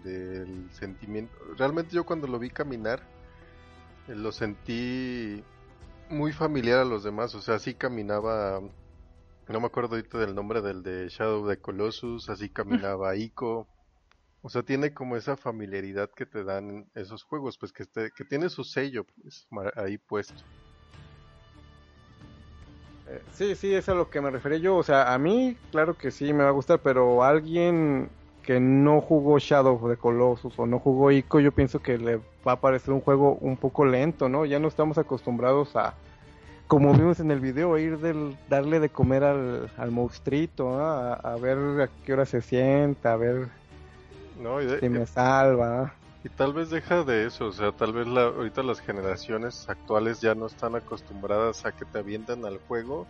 [0.03, 1.33] del sentimiento.
[1.57, 3.03] Realmente yo cuando lo vi caminar,
[4.09, 5.43] eh, lo sentí
[6.11, 8.61] muy familiar a los demás, o sea, así caminaba,
[9.49, 13.69] no me acuerdo ahorita del nombre del de Shadow de Colossus, así caminaba Ico
[14.43, 18.49] O sea, tiene como esa familiaridad que te dan esos juegos, pues que, este, tiene
[18.49, 20.43] su sello pues, ahí puesto.
[23.09, 24.77] Eh, sí, sí, es a lo que me refería yo.
[24.77, 28.11] O sea, a mí, claro que sí, me va a gustar, pero alguien
[28.43, 32.17] que no jugó Shadow of the Colossus o no jugó Ico, yo pienso que le
[32.47, 34.47] va a parecer un juego un poco lento, ¿no?
[34.47, 35.95] Ya no estamos acostumbrados a,
[36.67, 41.59] como vimos en el video, ir del, darle de comer al, al monstruito, a, ver
[41.83, 43.49] a qué hora se sienta, a ver
[44.39, 45.95] no, si me salva.
[46.25, 50.21] Y tal vez deja de eso, o sea, tal vez la, ahorita las generaciones actuales
[50.21, 53.07] ya no están acostumbradas a que te avientan al juego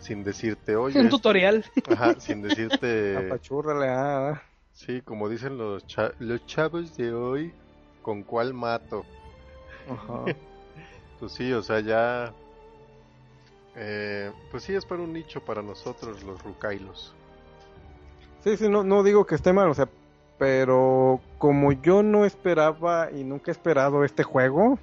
[0.00, 1.00] sin decirte, oye.
[1.00, 1.64] Un tutorial.
[1.90, 3.16] Ajá, sin decirte.
[3.16, 4.42] Apachúrrale, ah.
[4.72, 5.84] Sí, como dicen los,
[6.18, 7.52] los chavos de hoy,
[8.02, 9.04] ¿con cuál mato?
[9.90, 10.24] Ajá.
[11.20, 12.32] pues sí, o sea, ya.
[13.74, 17.14] Eh, pues sí, es para un nicho para nosotros, los rucailos.
[18.42, 19.88] Sí, sí, no, no digo que esté mal, o sea,
[20.38, 24.78] pero como yo no esperaba y nunca he esperado este juego,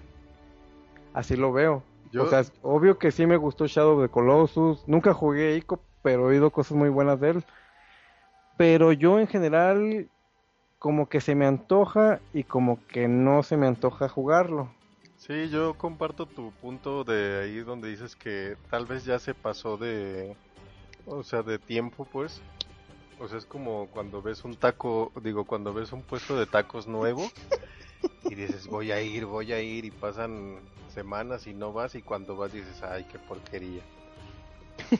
[1.13, 1.83] así lo veo.
[2.19, 4.83] O sea, obvio que sí me gustó Shadow of the Colossus.
[4.87, 7.45] Nunca jugué Ico, pero he oído cosas muy buenas de él.
[8.55, 10.09] Pero yo en general,
[10.77, 14.69] como que se me antoja y como que no se me antoja jugarlo.
[15.17, 19.77] Sí, yo comparto tu punto de ahí donde dices que tal vez ya se pasó
[19.77, 20.35] de,
[21.05, 22.41] o sea, de tiempo, pues.
[23.19, 26.87] O sea, es como cuando ves un taco, digo, cuando ves un puesto de tacos
[26.87, 27.29] nuevo
[28.29, 30.57] y dices, voy a ir, voy a ir, y pasan
[30.93, 33.81] semanas y no vas, y cuando vas dices, ay, qué porquería.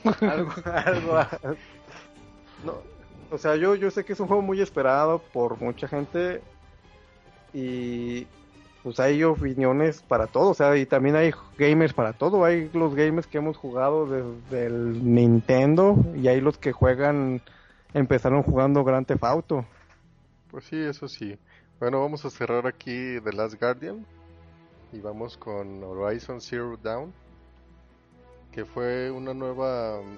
[0.22, 1.26] algo, algo.
[2.64, 2.76] No,
[3.32, 6.42] o sea, yo, yo sé que es un juego muy esperado por mucha gente
[7.54, 8.28] y
[8.84, 12.94] pues hay opiniones para todo, o sea, y también hay gamers para todo, hay los
[12.96, 17.42] gamers que hemos jugado desde el Nintendo y hay los que juegan
[17.94, 19.66] empezaron jugando Grand Theft Auto.
[20.52, 21.38] Pues sí, eso sí.
[21.80, 24.06] Bueno, vamos a cerrar aquí The Last Guardian
[24.92, 27.12] y vamos con Horizon Zero Dawn,
[28.52, 30.18] que fue una nueva um,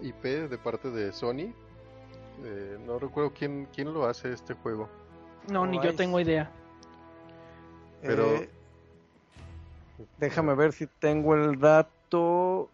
[0.00, 1.52] IP de parte de Sony.
[2.44, 4.88] Eh, no recuerdo quién, quién lo hace este juego.
[5.48, 6.50] No, ni yo tengo idea.
[8.02, 8.36] Pero...
[8.36, 8.50] Eh,
[10.18, 12.68] déjame ver si tengo el dato.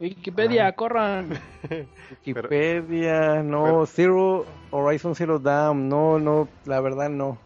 [0.00, 1.38] Wikipedia, corran.
[2.10, 7.38] Wikipedia, no, Zero, Horizon Zero Dawn, no, no, la verdad no.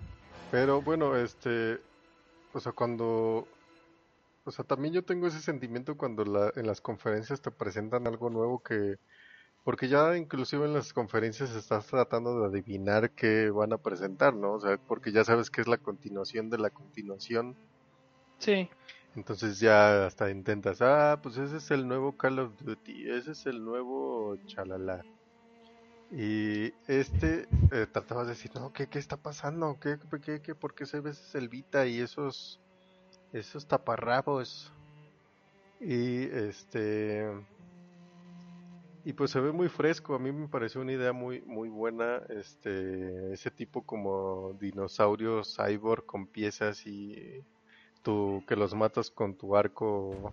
[0.51, 1.79] Pero bueno, este,
[2.53, 3.47] o sea, cuando,
[4.45, 8.31] o sea, también yo tengo ese sentimiento cuando la, en las conferencias te presentan algo
[8.31, 8.97] nuevo que,
[9.63, 14.55] porque ya inclusive en las conferencias estás tratando de adivinar qué van a presentar, ¿no?
[14.55, 17.55] O sea, porque ya sabes que es la continuación de la continuación.
[18.39, 18.71] Sí.
[19.19, 23.47] Entonces ya hasta intentas, ah, pues ese es el nuevo Call of Duty, ese es
[23.47, 25.05] el nuevo chalala.
[26.13, 29.77] Y este eh, tratabas de decir, no, ¿qué, qué está pasando?
[29.81, 32.61] ¿Qué, qué, qué, ¿Por qué se ve ese y esos,
[33.33, 34.73] esos taparrabos?
[35.81, 37.29] Y este...
[39.05, 42.23] Y pues se ve muy fresco, a mí me pareció una idea muy muy buena,
[42.29, 47.43] este ese tipo como dinosaurio cyborg con piezas y
[48.47, 50.33] que los matas con tu arco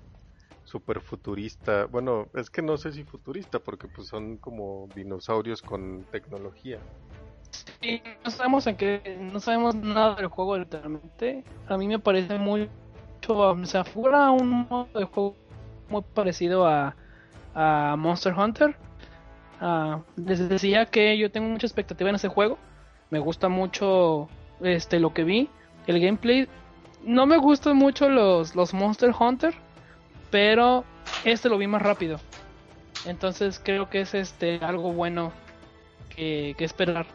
[0.63, 1.85] super futurista.
[1.85, 6.79] Bueno, es que no sé si futurista porque pues son como dinosaurios con tecnología.
[7.81, 11.43] Sí, no sabemos en qué, no sabemos nada del juego literalmente.
[11.67, 12.69] A mí me parece muy,
[13.27, 15.35] o sea, fuera un modo de juego
[15.89, 16.95] muy parecido a,
[17.53, 18.75] a Monster Hunter.
[19.61, 22.57] Uh, les decía que yo tengo mucha expectativa en ese juego.
[23.09, 24.27] Me gusta mucho
[24.61, 25.49] este lo que vi.
[25.88, 26.47] El gameplay
[27.06, 29.53] no me gustan mucho los, los Monster Hunter,
[30.32, 30.84] pero
[31.24, 32.20] este lo vi más rápido.
[33.06, 35.32] Entonces creo que es este algo bueno
[36.10, 37.06] que, esperar.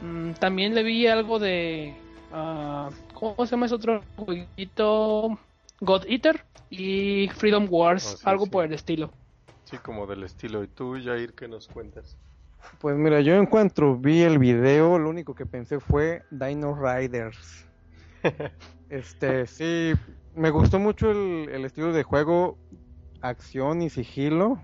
[0.00, 1.94] Mm, también le vi algo de...
[2.32, 5.38] Uh, ¿Cómo se llama ese otro jueguito?
[5.80, 9.10] God Eater y Freedom Wars, oh, algo por el estilo.
[9.64, 10.62] Sí, como del estilo.
[10.62, 12.16] ¿Y tú, Jair, qué nos cuentas?
[12.78, 17.66] Pues mira, yo en cuanto vi el video, lo único que pensé fue Dino Riders.
[18.90, 19.92] Este, sí,
[20.34, 22.58] me gustó mucho el, estilo de juego,
[23.20, 24.60] acción y sigilo.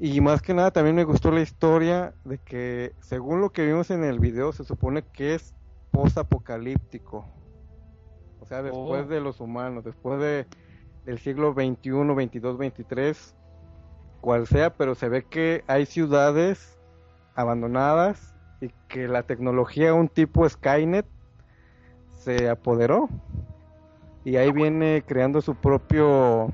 [0.00, 3.90] Y más que nada también me gustó la historia de que, según lo que vimos
[3.92, 5.54] en el video, se supone que es
[5.92, 7.24] post-apocalíptico.
[8.40, 9.08] O sea, después oh.
[9.08, 10.46] de los humanos, después de,
[11.04, 13.36] del siglo XXI, 22, 23,
[14.20, 16.76] cual sea, pero se ve que hay ciudades
[17.36, 21.06] abandonadas y que la tecnología, un tipo Skynet,
[22.26, 23.08] se apoderó
[24.24, 26.48] y ahí viene creando su propio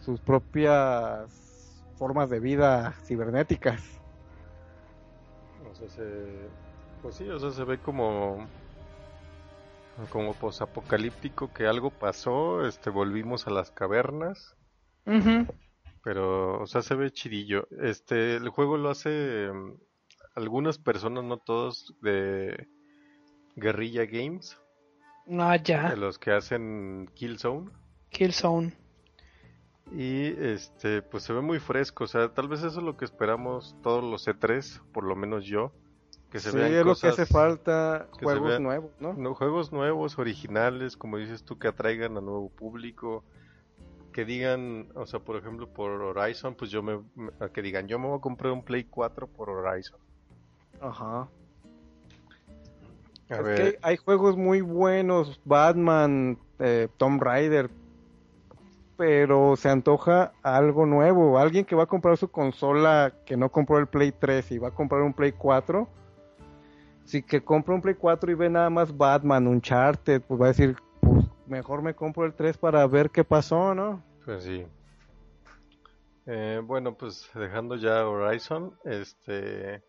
[0.00, 4.00] sus propias formas de vida cibernéticas.
[5.70, 6.48] O sea, se,
[7.02, 8.48] Pues sí, o sea, se ve como
[10.08, 14.56] como posapocalíptico que algo pasó, este volvimos a las cavernas.
[16.02, 17.68] Pero, o sea, se ve chidillo.
[17.82, 19.74] Este, el juego lo hace mm,
[20.34, 22.68] algunas personas, no todos, de
[23.56, 24.56] Guerrilla Games.
[25.38, 25.90] Ah, ya.
[25.90, 27.70] De los que hacen Killzone.
[28.10, 28.72] Killzone.
[29.92, 33.04] Y este, pues se ve muy fresco, o sea, tal vez eso es lo que
[33.04, 35.72] esperamos todos los E3, por lo menos yo.
[36.30, 39.34] Que se sí, es lo que hace falta, juegos nuevos, ¿no?
[39.34, 43.24] Juegos nuevos, originales, como dices tú, que atraigan a nuevo público.
[44.12, 47.00] Que digan, o sea, por ejemplo, por Horizon, pues yo me,
[47.52, 49.98] que digan, yo me voy a comprar un Play 4 por Horizon.
[50.80, 51.28] Ajá.
[53.30, 57.70] Es que hay juegos muy buenos, Batman, eh, Tomb Raider,
[58.96, 61.38] pero se antoja algo nuevo.
[61.38, 64.68] Alguien que va a comprar su consola que no compró el Play 3 y va
[64.68, 65.88] a comprar un Play 4,
[67.04, 70.48] si que compra un Play 4 y ve nada más Batman, Uncharted, pues va a
[70.48, 74.02] decir, pues mejor me compro el 3 para ver qué pasó, ¿no?
[74.24, 74.66] Pues sí.
[76.26, 79.82] Eh, bueno, pues dejando ya Horizon, este,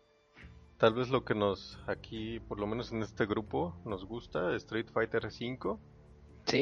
[0.82, 4.88] tal vez lo que nos aquí, por lo menos en este grupo, nos gusta, Street
[4.92, 5.78] Fighter 5.
[6.46, 6.58] Sí.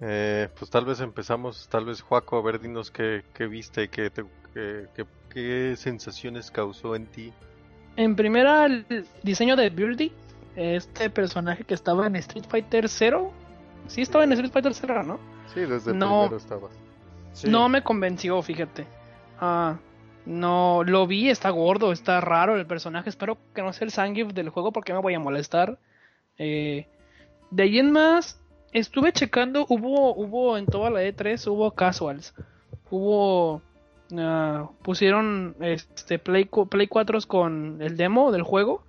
[0.00, 4.10] Eh, pues tal vez empezamos, tal vez Juaco, a ver, dinos qué, qué viste, qué,
[5.28, 7.34] qué, sensaciones causó en ti.
[7.96, 8.86] En primera, el
[9.22, 10.10] diseño de Birdie,
[10.56, 13.30] este personaje que estaba en Street Fighter 0.
[13.88, 15.20] Sí, estaba en Street Fighter 0, ¿no?
[15.52, 16.70] Sí, desde el primero estaba.
[17.46, 18.86] No me convenció, fíjate.
[19.38, 19.76] Ah,
[20.26, 23.08] no, lo vi, está gordo, está raro el personaje.
[23.08, 25.78] Espero que no sea el Sangif del juego porque me voy a molestar.
[26.38, 26.86] Eh,
[27.50, 28.40] de ahí en más,
[28.72, 32.34] estuve checando, hubo, hubo en toda la E3, hubo casuals,
[32.90, 33.62] hubo,
[34.10, 38.84] uh, pusieron este Play, Play 4 con el demo del juego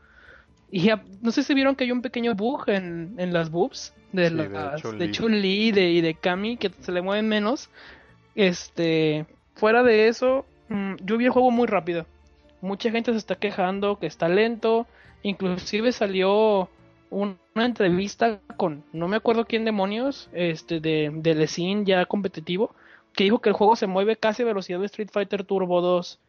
[0.69, 0.89] y
[1.21, 5.11] no sé si vieron que hay un pequeño bug en, en las boobs de, de
[5.11, 7.69] Chun-Li de, y de Kami que se le mueven menos.
[8.35, 9.25] Este,
[9.55, 12.05] fuera de eso, yo vi el juego muy rápido.
[12.61, 14.87] Mucha gente se está quejando que está lento.
[15.23, 16.69] Inclusive salió
[17.09, 22.75] una entrevista con no me acuerdo quién demonios, este de, de Lesin ya competitivo,
[23.13, 26.19] que dijo que el juego se mueve casi a velocidad de Street Fighter Turbo 2.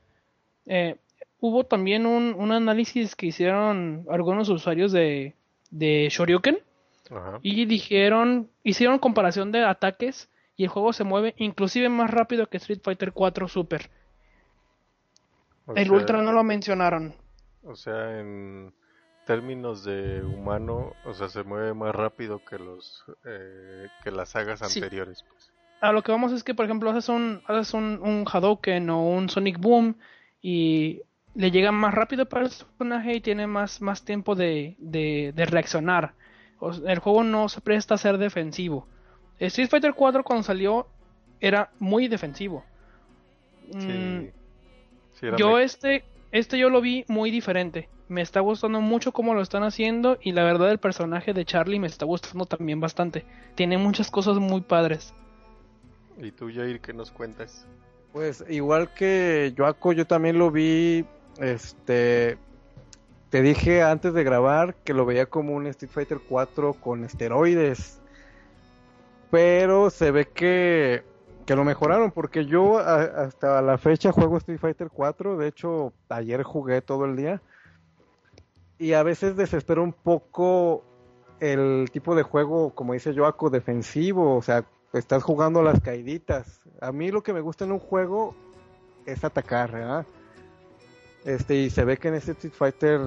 [0.66, 0.97] Eh,
[1.41, 5.34] hubo también un, un, análisis que hicieron algunos usuarios de,
[5.70, 6.59] de Shoryuken
[7.43, 12.59] y dijeron, hicieron comparación de ataques y el juego se mueve inclusive más rápido que
[12.59, 13.91] Street Fighter 4 Super.
[15.75, 17.14] El Ultra no lo mencionaron.
[17.62, 18.73] O sea, en
[19.27, 24.62] términos de humano, o sea, se mueve más rápido que los eh, que las sagas
[24.62, 25.23] anteriores.
[25.29, 25.51] Pues.
[25.81, 29.03] A lo que vamos es que, por ejemplo, haces un, haces un, un Hadouken o
[29.07, 29.97] un Sonic Boom
[30.41, 31.03] y
[31.35, 36.14] le llega más rápido para el personaje y tiene más, más tiempo de, de, reaccionar.
[36.87, 38.89] el juego no se presta a ser defensivo.
[39.39, 40.89] Street Fighter 4 cuando salió
[41.41, 42.64] era muy defensivo.
[43.73, 44.25] Mm,
[45.37, 49.62] yo este, este yo lo vi muy diferente me está gustando mucho cómo lo están
[49.62, 53.25] haciendo y la verdad el personaje de Charlie me está gustando también bastante.
[53.55, 55.14] Tiene muchas cosas muy padres.
[56.16, 57.66] ¿Y tú, Jair, qué nos cuentas?
[58.12, 61.05] Pues igual que Joaco, yo también lo vi,
[61.39, 62.39] este,
[63.31, 68.01] te dije antes de grabar que lo veía como un Street Fighter 4 con esteroides.
[69.31, 71.03] Pero se ve que,
[71.49, 75.39] que lo mejoraron porque yo hasta la fecha juego Street Fighter 4.
[75.39, 77.41] De hecho, ayer jugué todo el día
[78.79, 80.85] y a veces desespero un poco
[81.41, 86.61] el tipo de juego, como dice Joaco, defensivo, o sea, estás jugando a las caiditas.
[86.83, 88.35] A mí lo que me gusta en un juego
[89.07, 90.07] es atacar, ¿verdad?
[91.25, 93.01] Este, y se ve que en este Street Fighter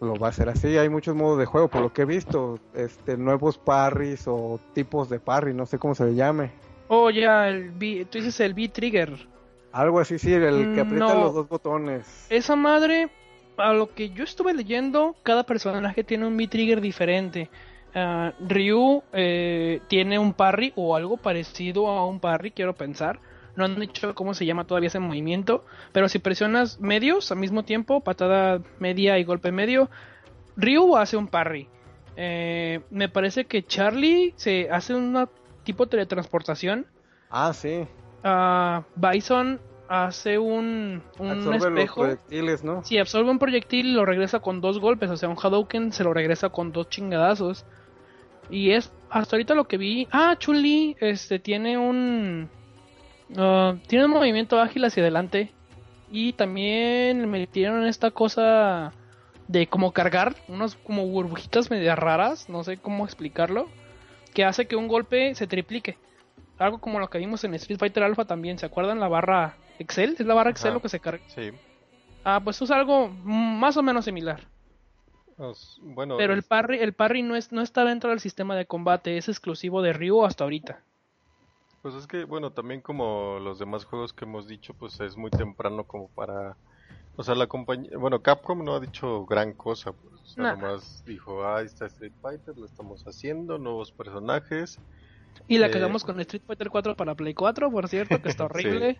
[0.00, 0.78] lo va a hacer así.
[0.78, 5.08] Hay muchos modos de juego, por lo que he visto, este, nuevos parries o tipos
[5.08, 6.52] de parry, no sé cómo se le llame.
[6.96, 9.26] Oh, ya, el B, tú dices el B-Trigger.
[9.72, 12.26] Algo así, sí, el que aprieta los dos botones.
[12.30, 13.10] Esa madre
[13.56, 17.50] a lo que yo estuve leyendo, cada personaje tiene un B-Trigger diferente.
[17.96, 23.18] Uh, Ryu eh, tiene un parry o algo parecido a un parry, quiero pensar.
[23.56, 25.64] No han dicho cómo se llama todavía ese movimiento.
[25.92, 29.90] Pero si presionas medios al mismo tiempo, patada media y golpe medio,
[30.56, 31.68] Ryu hace un parry.
[32.16, 35.28] Eh, me parece que Charlie se hace un
[35.64, 36.86] tipo de teletransportación.
[37.30, 37.86] Ah, sí.
[38.24, 42.02] Uh, Bison hace un, un espejo.
[42.02, 42.84] proyectiles, ¿no?
[42.84, 45.10] Sí, absorbe un proyectil y lo regresa con dos golpes.
[45.10, 47.64] O sea, un Hadouken se lo regresa con dos chingadazos.
[48.50, 50.08] Y es hasta ahorita lo que vi.
[50.10, 52.48] Ah, Chuli este, tiene un.
[53.30, 55.52] Uh, tiene un movimiento ágil hacia adelante.
[56.10, 58.92] Y también metieron esta cosa
[59.48, 63.68] de como cargar, unos como burbujitas medias raras, no sé cómo explicarlo,
[64.34, 65.96] que hace que un golpe se triplique.
[66.58, 70.16] Algo como lo que vimos en Street Fighter Alpha también, ¿se acuerdan la barra Excel?
[70.18, 71.24] ¿Es la barra Excel lo que se carga?
[71.28, 71.50] Sí.
[72.24, 74.40] Ah, pues es algo más o menos similar.
[75.82, 79.16] bueno, Pero el parry, el parry no, es, no está dentro del sistema de combate,
[79.16, 80.80] es exclusivo de Ryu hasta ahorita.
[81.82, 85.30] Pues es que, bueno, también como los demás juegos que hemos dicho, pues es muy
[85.30, 86.56] temprano como para...
[87.16, 87.96] O sea, la compañía...
[87.96, 90.14] Bueno, Capcom no ha dicho gran cosa, pues.
[90.22, 94.80] O sea, nomás dijo, ah, está Street Fighter, lo estamos haciendo, nuevos personajes.
[95.46, 98.98] Y la eh, con Street Fighter 4 para Play 4, por cierto, que está horrible.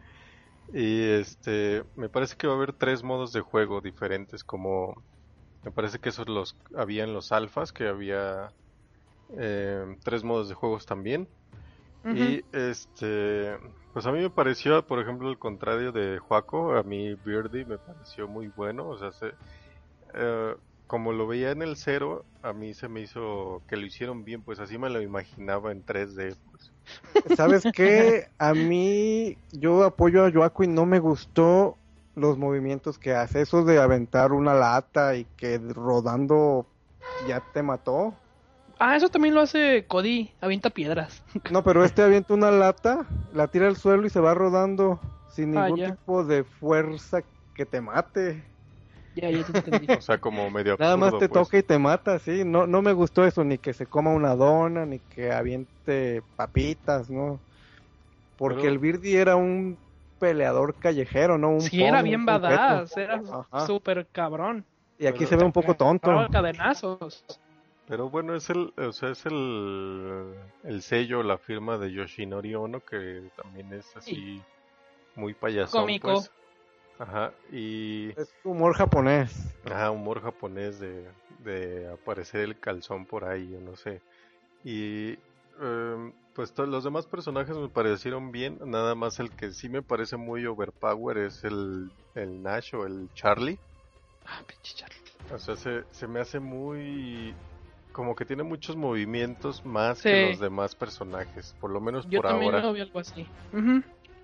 [0.73, 5.03] Y este, me parece que va a haber tres modos de juego diferentes, como
[5.65, 8.53] me parece que esos los había en los alfas, que había
[9.39, 11.29] eh, tres modos de juegos también.
[12.07, 13.57] Y este,
[13.95, 17.79] pues a mí me pareció, por ejemplo, el contrario de Juaco, a mí Beardy me
[17.79, 19.33] pareció muy bueno, o sea, se,
[20.15, 20.55] eh,
[20.89, 24.43] como lo veía en el cero, a mí se me hizo que lo hicieron bien,
[24.43, 26.37] pues así me lo imaginaba en 3D.
[26.51, 26.73] Pues.
[27.37, 28.29] ¿Sabes qué?
[28.39, 31.79] A mí, yo apoyo a Yoaku y no me gustó
[32.17, 36.67] los movimientos que hace, eso de aventar una lata y que rodando
[37.29, 38.15] ya te mató.
[38.79, 41.23] Ah, eso también lo hace Cody, avienta piedras.
[41.51, 45.57] No, pero este avienta una lata, la tira al suelo y se va rodando sin
[45.57, 47.23] ah, ningún tipo de fuerza
[47.55, 48.45] que te mate.
[49.15, 49.87] Ya, ya te entendí.
[49.99, 51.31] O sea, como medio Nada más te pues.
[51.31, 52.45] toca y te mata, sí.
[52.45, 57.11] No, no me gustó eso, ni que se coma una dona, ni que aviente papitas,
[57.11, 57.41] ¿no?
[58.37, 59.79] Porque el Birdie era un
[60.19, 61.51] peleador callejero, ¿no?
[61.51, 63.21] Un sí, era bien badass, era
[63.67, 64.65] súper cabrón.
[64.99, 66.11] Y aquí se ve un poco tonto.
[66.31, 67.25] cadenazos.
[67.87, 72.81] Pero bueno, es el, o sea, es el, el sello, la firma de Yoshinori Ono,
[72.81, 74.43] que también es así
[75.15, 75.79] muy payaso.
[75.79, 76.13] Cómico.
[76.13, 76.31] Pues.
[76.99, 78.11] Ajá, y...
[78.19, 79.55] Es humor japonés.
[79.67, 81.05] Ajá, humor japonés de,
[81.41, 84.01] de aparecer el calzón por ahí, yo no sé.
[84.63, 85.19] Y
[85.61, 90.17] em, pues los demás personajes me parecieron bien, nada más el que sí me parece
[90.17, 93.59] muy overpower es el, el Nash o el Charlie.
[94.25, 95.35] Ah, pinche Charlie.
[95.35, 97.35] O sea, se, se me hace muy...
[97.95, 102.61] Como que tiene muchos movimientos más que los demás personajes, por lo menos por ahora.
[102.61, 103.25] Yo algo así.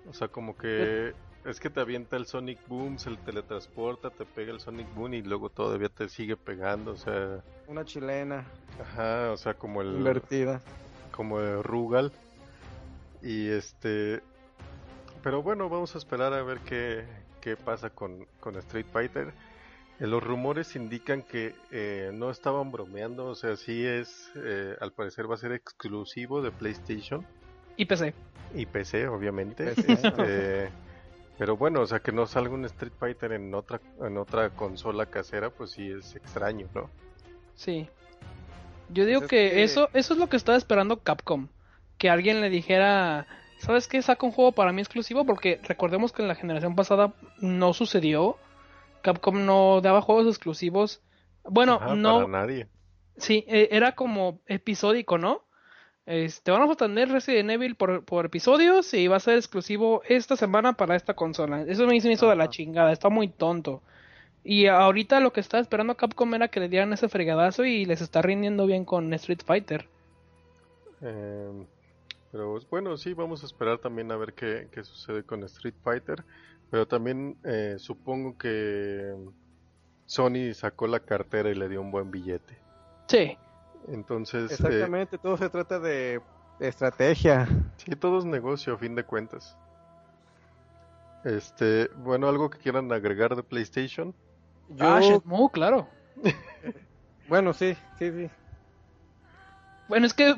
[0.09, 1.13] O sea, como que...
[1.45, 5.21] Es que te avienta el Sonic Boom, se teletransporta, te pega el Sonic Boom y
[5.21, 7.39] luego todavía te sigue pegando, o sea...
[7.67, 8.45] Una chilena.
[8.79, 9.93] Ajá, o sea, como el...
[9.93, 10.59] Invertida.
[11.15, 12.11] Como el Rugal.
[13.23, 14.21] Y este...
[15.23, 17.05] Pero bueno, vamos a esperar a ver qué,
[17.39, 19.31] qué pasa con, con Street Fighter.
[20.01, 24.91] Eh, los rumores indican que eh, no estaban bromeando, o sea, sí es, eh, al
[24.91, 27.23] parecer va a ser exclusivo de PlayStation.
[27.77, 28.13] Y PC.
[28.55, 29.73] Y PC, obviamente.
[29.87, 30.69] Este,
[31.37, 35.05] pero bueno, o sea, que no salga un Street Fighter en otra, en otra consola
[35.05, 36.89] casera, pues sí es extraño, ¿no?
[37.55, 37.87] Sí.
[38.89, 41.47] Yo digo pues que, eso eso es lo que estaba esperando Capcom.
[41.97, 43.27] Que alguien le dijera,
[43.59, 44.01] ¿sabes qué?
[44.01, 48.37] Saca un juego para mí exclusivo porque recordemos que en la generación pasada no sucedió.
[49.01, 51.01] Capcom no daba juegos exclusivos.
[51.43, 52.27] Bueno, no...
[52.27, 52.67] Para nadie.
[53.17, 55.43] Sí, e, era como episódico, ¿no?
[56.05, 60.35] Este, vamos a tener Resident Evil por, por episodios y va a ser exclusivo esta
[60.35, 61.61] semana para esta consola.
[61.61, 63.81] Eso me hizo de la chingada, está muy tonto.
[64.43, 68.01] Y ahorita lo que estaba esperando Capcom era que le dieran ese fregadazo y les
[68.01, 69.87] está rindiendo bien con Street Fighter.
[71.01, 71.65] Em,
[72.31, 76.23] pero bueno, sí, vamos a esperar también a ver qué, qué sucede con Street Fighter.
[76.71, 79.13] Pero también eh, supongo que
[80.05, 82.57] Sony sacó la cartera y le dio un buen billete.
[83.07, 83.37] Sí.
[83.89, 84.51] Entonces.
[84.51, 86.21] Exactamente, todo se trata de
[86.59, 87.47] estrategia.
[87.75, 89.57] Sí, todo es negocio a fin de cuentas.
[91.25, 94.15] Este, bueno, algo que quieran agregar de PlayStation.
[94.69, 94.85] Yo...
[94.85, 95.87] Ah, claro.
[97.27, 98.29] bueno, sí, sí, sí.
[99.89, 100.33] Bueno, es que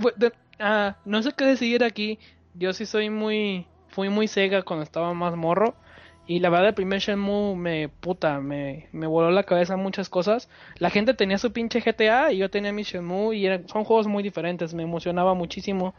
[0.60, 2.18] ah, no sé qué decidir aquí.
[2.56, 5.76] Yo sí soy muy, fui muy cega cuando estaba más morro.
[6.26, 10.50] Y la verdad, el primer Shenmue me puta, me, me voló la cabeza muchas cosas.
[10.78, 14.24] La gente tenía su pinche GTA y yo tenía mi Shenmue y son juegos muy
[14.24, 14.74] diferentes.
[14.74, 15.94] Me emocionaba muchísimo.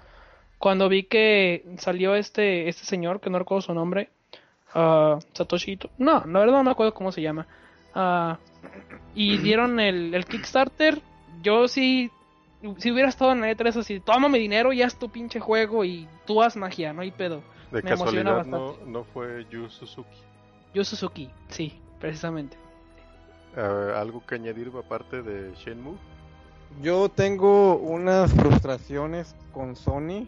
[0.58, 4.08] Cuando vi que salió este, este señor, que no recuerdo su nombre,
[4.74, 7.46] uh, Satoshi, no, la verdad no me acuerdo cómo se llama.
[7.94, 8.36] Uh,
[9.14, 11.02] y dieron el, el Kickstarter.
[11.42, 12.10] Yo sí,
[12.78, 15.84] si hubiera estado en la E3 así, toma mi dinero y haz tu pinche juego
[15.84, 17.42] y tú haz magia, no hay pedo.
[17.74, 20.18] De casualidad no, no, fue Yu Suzuki.
[20.74, 22.56] Yu Suzuki, sí, precisamente.
[23.56, 25.96] ¿Algo que añadir aparte de Shenmue?
[26.82, 30.26] Yo tengo unas frustraciones con Sony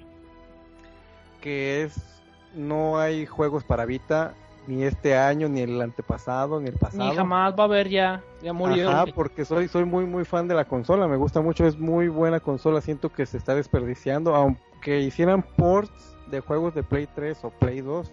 [1.41, 2.21] que es
[2.55, 4.35] no hay juegos para Vita.
[4.67, 7.09] ni este año, ni el antepasado, ni el pasado.
[7.09, 8.91] Ni jamás va a haber ya, ya murió.
[8.91, 12.09] Ajá, porque soy, soy muy, muy fan de la consola, me gusta mucho, es muy
[12.09, 17.45] buena consola, siento que se está desperdiciando, aunque hicieran ports de juegos de Play 3
[17.45, 18.13] o Play 2,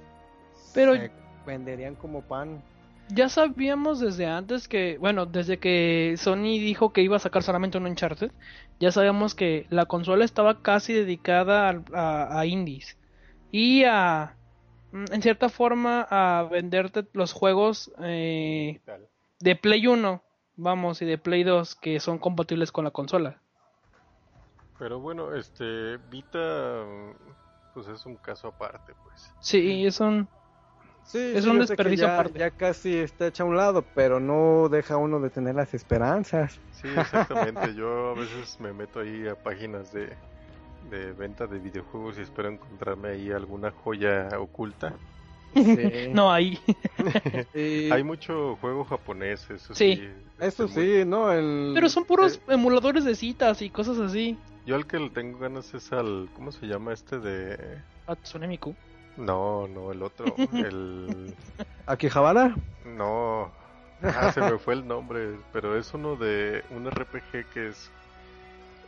[0.73, 0.93] pero
[1.45, 2.61] venderían como pan.
[3.09, 7.77] Ya sabíamos desde antes que, bueno, desde que Sony dijo que iba a sacar solamente
[7.77, 8.31] un Uncharted,
[8.79, 12.97] ya sabíamos que la consola estaba casi dedicada a indies
[13.51, 14.37] y a
[14.93, 18.79] Mm, en cierta forma a venderte los juegos eh,
[19.39, 20.23] de Play 1,
[20.55, 23.41] vamos, y de Play 2 que son compatibles con la consola.
[24.77, 26.85] Pero bueno, este Vita
[27.73, 29.33] pues es un caso aparte, pues.
[29.39, 30.27] Sí, es un
[31.03, 32.39] sí, es un desperdicio ya, aparte.
[32.39, 36.59] Ya casi está hecho a un lado, pero no deja uno de tener las esperanzas.
[36.71, 37.73] Sí, exactamente.
[37.75, 40.15] Yo a veces me meto ahí a páginas de
[40.89, 44.93] de venta de videojuegos y espero encontrarme ahí alguna joya oculta.
[46.13, 46.59] no hay.
[47.91, 50.01] Hay mucho juego japonés, eso sí.
[50.39, 51.27] eso sí, ¿no?
[51.75, 54.35] Pero son puros emuladores de citas y cosas así.
[54.65, 56.29] Yo al que le tengo ganas es al...
[56.35, 57.81] ¿Cómo se llama este de...?
[58.07, 58.59] Hatsune
[59.17, 60.33] No, no, el otro.
[60.53, 61.35] el...
[61.85, 62.55] ¿Akihabara?
[62.85, 63.51] No.
[64.01, 67.91] Ah, se me fue el nombre, pero es uno de un RPG que es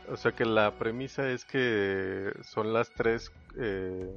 [0.08, 4.12] o sea que la premisa es que son las tres eh,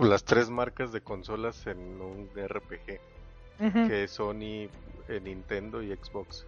[0.00, 3.00] las tres marcas de consolas en un RPG
[3.58, 4.70] que es Sony,
[5.08, 6.46] eh, Nintendo y Xbox.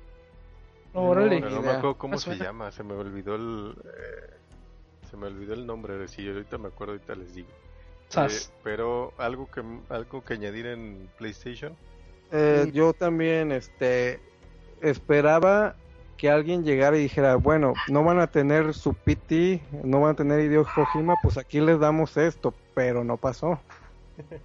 [0.94, 1.40] Órale.
[1.40, 4.30] No, me acuerdo cómo se llama, se me olvidó el eh,
[5.10, 7.48] se me olvidó el nombre, si ahorita me acuerdo ahorita les digo.
[8.62, 11.76] pero algo que algo que añadir en PlayStation.
[12.72, 14.20] yo también este
[14.80, 15.76] esperaba
[16.22, 20.14] que alguien llegara y dijera, bueno, no van a tener su PT, no van a
[20.14, 23.58] tener Hideo Kojima, pues aquí les damos esto, pero no pasó.
[24.28, 24.40] pues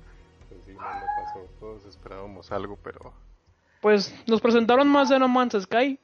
[0.66, 3.14] sí, no, pasó, todos esperábamos algo, pero...
[3.80, 6.00] Pues nos presentaron más de No Man's Sky.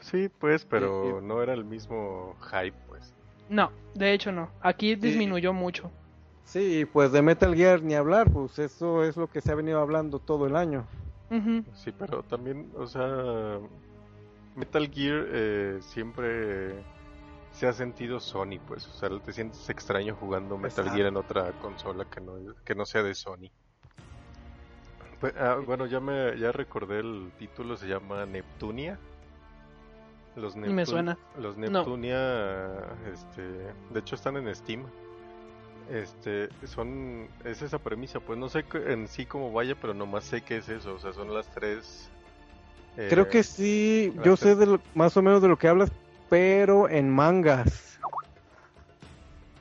[0.00, 3.12] Sí, pues, pero no era el mismo hype, pues.
[3.48, 5.90] No, de hecho no, aquí disminuyó mucho.
[6.44, 9.80] Sí, pues de Metal Gear ni hablar, pues eso es lo que se ha venido
[9.80, 10.86] hablando todo el año.
[11.74, 13.58] Sí, pero también, o sea,
[14.54, 16.74] Metal Gear eh, siempre
[17.50, 21.50] se ha sentido Sony, pues, o sea, te sientes extraño jugando Metal Gear en otra
[21.60, 22.34] consola que no,
[22.64, 23.50] que no sea de Sony.
[25.20, 28.98] Pues, ah, bueno, ya me ya recordé el título, se llama Neptunia.
[30.36, 31.16] Los me suena.
[31.38, 32.72] Los Neptunia,
[33.12, 34.84] este, de hecho están en Steam.
[35.90, 40.42] Este, son, es esa premisa, pues no sé en sí cómo vaya, pero nomás sé
[40.42, 42.10] que es eso, o sea, son las tres
[42.96, 45.92] Creo que sí, yo sé de más o menos de lo que hablas,
[46.30, 47.98] pero en mangas.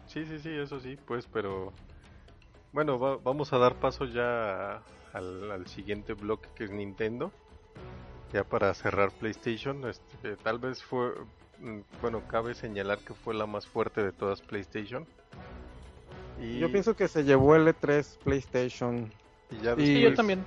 [0.08, 1.74] Sí, sí, sí, eso sí, pues, pero
[2.72, 7.32] bueno, vamos a dar paso ya al, siguiente bloque que es Nintendo.
[8.36, 11.14] Ya para cerrar PlayStation, este, tal vez fue,
[11.62, 15.08] mm, bueno, cabe señalar que fue la más fuerte de todas PlayStation.
[16.42, 16.60] Y...
[16.60, 19.10] Yo pienso que se llevó el E3 PlayStation.
[19.50, 20.00] Y ya después...
[20.02, 20.44] yo también.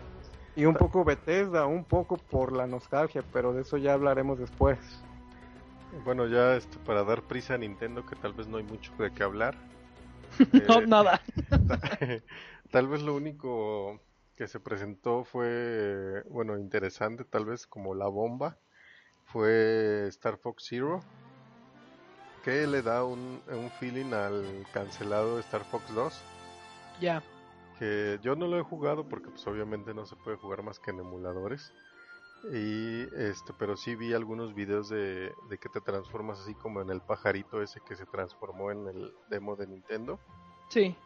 [0.55, 4.79] Y un poco Bethesda, un poco por la nostalgia, pero de eso ya hablaremos después.
[6.05, 9.11] Bueno, ya esto para dar prisa a Nintendo, que tal vez no hay mucho de
[9.13, 9.57] qué hablar.
[10.69, 11.23] no, eh, nada.
[12.71, 13.99] tal vez lo único
[14.39, 18.57] que se presentó fue, bueno, interesante, tal vez como la bomba,
[19.25, 21.01] fue Star Fox Zero,
[22.45, 26.23] que le da un, un feeling al cancelado Star Fox 2.
[27.01, 27.23] Ya
[27.79, 30.91] que yo no lo he jugado porque pues obviamente no se puede jugar más que
[30.91, 31.73] en emuladores.
[32.53, 37.01] Y este, pero sí vi algunos videos de, que te transformas así como en el
[37.01, 40.21] pajarito ese que se transformó en el demo de Nintendo.
[40.69, 40.97] Sí.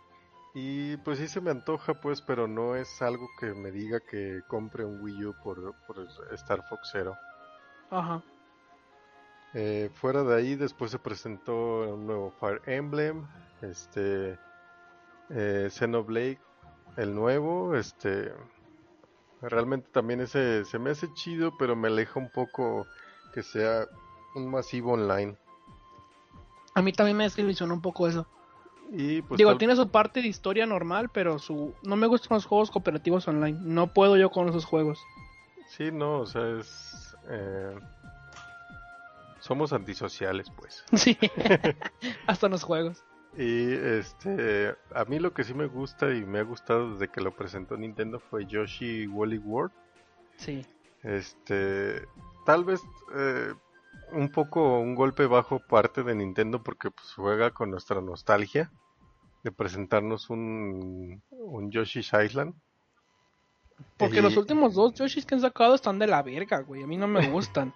[0.55, 4.43] Y pues sí se me antoja pues, pero no es algo que me diga que
[4.49, 7.17] compre un Wii U por, por Star Fox Zero.
[7.91, 8.23] Ajá.
[9.55, 13.27] Eh, fuera de ahí después se presentó un nuevo Fire Emblem,
[13.61, 14.39] este
[15.31, 16.41] eh, Xenoblade
[16.97, 18.33] el nuevo, este,
[19.41, 22.87] realmente también ese se me hace chido, pero me aleja un poco
[23.33, 23.87] que sea
[24.35, 25.37] un masivo online.
[26.75, 28.27] A mí también me desilusionó un poco eso.
[28.95, 32.45] Y pues Digo, tiene su parte de historia normal, pero su no me gustan los
[32.45, 33.59] juegos cooperativos online.
[33.63, 35.01] No puedo yo con esos juegos.
[35.67, 37.17] Sí, no, o sea, es...
[37.31, 37.75] Eh,
[39.41, 40.85] somos antisociales, pues.
[40.93, 41.19] Sí,
[42.27, 43.03] hasta en los juegos.
[43.37, 47.23] Y este, a mí lo que sí me gusta y me ha gustado desde que
[47.23, 49.73] lo presentó Nintendo fue Yoshi Wally World.
[50.37, 50.67] Sí.
[51.03, 52.07] Este,
[52.45, 52.83] tal vez
[53.17, 53.55] eh,
[54.13, 58.71] un poco un golpe bajo parte de Nintendo porque pues juega con nuestra nostalgia.
[59.43, 62.55] de presentarnos un, un Yoshi's Island.
[63.97, 66.85] Porque los últimos dos Yoshis que han sacado están de la verga, güey.
[66.85, 67.75] A mí no me gustan.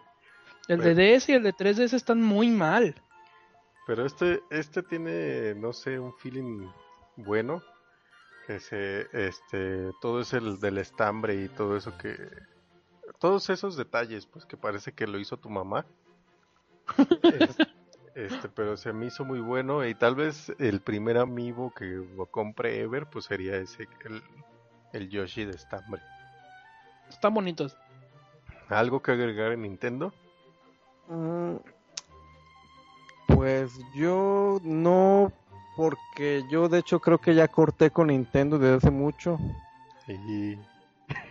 [0.68, 2.94] el de DS y el de 3DS están muy mal.
[3.86, 6.68] Pero este, este tiene, no sé, un feeling
[7.16, 7.62] bueno.
[8.46, 12.16] Que se, este, todo es el del estambre y todo eso que,
[13.18, 15.86] todos esos detalles, pues que parece que lo hizo tu mamá.
[18.14, 22.80] Este, pero se me hizo muy bueno y tal vez el primer amiibo que compre
[22.80, 24.22] ever, pues sería ese, el,
[24.92, 26.02] el Yoshi de estambre.
[27.08, 27.76] Están bonitos.
[28.68, 30.12] ¿Algo que agregar en Nintendo?
[31.08, 31.56] Mm,
[33.28, 35.32] pues yo no,
[35.76, 39.38] porque yo de hecho creo que ya corté con Nintendo desde hace mucho.
[40.08, 40.58] Y...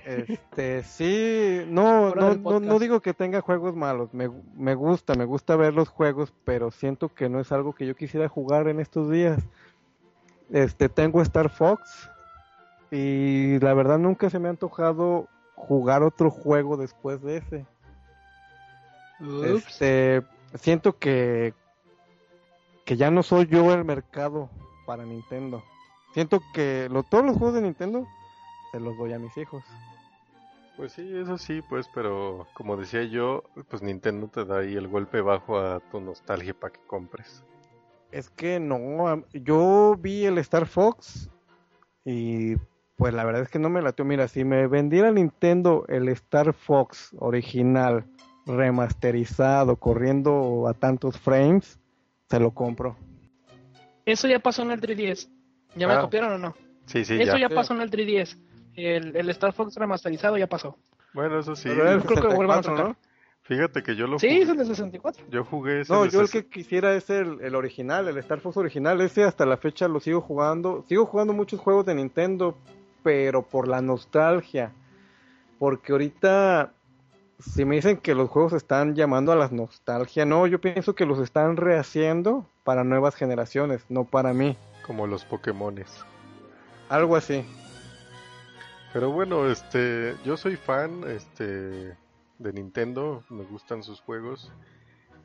[0.05, 5.55] Este, sí, no, no, no, digo que tenga juegos malos, me, me gusta, me gusta
[5.55, 9.09] ver los juegos, pero siento que no es algo que yo quisiera jugar en estos
[9.09, 9.43] días.
[10.51, 12.09] Este, tengo Star Fox
[12.91, 17.65] y la verdad nunca se me ha antojado jugar otro juego después de ese.
[19.43, 20.23] Este,
[20.53, 21.53] siento que
[22.86, 24.49] que ya no soy yo el mercado
[24.86, 25.63] para Nintendo.
[26.13, 28.07] Siento que lo, todos los juegos de Nintendo
[28.76, 29.63] se los doy a mis hijos.
[30.76, 34.89] Pues sí, eso sí, pues, pero como decía yo, pues Nintendo te da ahí el
[34.89, 37.45] golpe bajo a tu nostalgia para que compres.
[38.11, 41.30] Es que no, yo vi el Star Fox
[42.03, 42.57] y
[42.97, 44.03] pues la verdad es que no me latió.
[44.03, 48.05] Mira, si me vendiera Nintendo el Star Fox original,
[48.45, 51.80] remasterizado, corriendo a tantos frames,
[52.30, 52.97] se lo compro.
[54.05, 55.30] Eso ya pasó en el 3DS.
[55.78, 56.01] ¿Ya me ah.
[56.01, 56.55] copiaron o no?
[56.86, 58.38] Sí, sí, Eso ya, pasó en el 3DS.
[58.76, 60.78] El, el, Star Fox remasterizado ya pasó.
[61.13, 61.69] Bueno, eso sí.
[61.69, 62.95] Pero creo que vuelvan a sacar.
[63.45, 65.26] Fíjate que yo lo Sí, es el de 64.
[65.30, 65.93] Yo jugué ese.
[65.93, 68.99] No, yo el que quisiera es el, el, original, el Star Fox original.
[69.01, 70.84] Ese hasta la fecha lo sigo jugando.
[70.89, 72.57] Sigo jugando muchos juegos de Nintendo,
[73.03, 74.73] pero por la nostalgia.
[75.59, 76.73] Porque ahorita,
[77.39, 81.05] si me dicen que los juegos están llamando a la nostalgia, no, yo pienso que
[81.05, 84.57] los están rehaciendo para nuevas generaciones, no para mí.
[84.88, 86.03] Como los Pokémones.
[86.89, 87.45] Algo así.
[88.96, 91.98] Pero bueno, este, yo soy fan, este,
[92.39, 94.54] de Nintendo, me gustan sus juegos,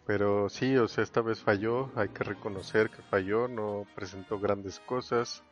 [0.04, 4.80] pero sí, o sea, esta vez falló, hay que reconocer que falló, no presentó grandes
[4.80, 5.44] cosas,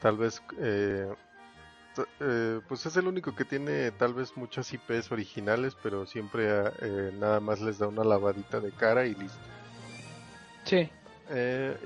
[0.00, 1.14] tal vez, eh,
[2.20, 6.48] eh, pues es el único que tiene tal vez muchas IPs originales, pero siempre
[6.80, 9.38] eh, nada más les da una lavadita de cara y listo.
[10.64, 10.90] Sí.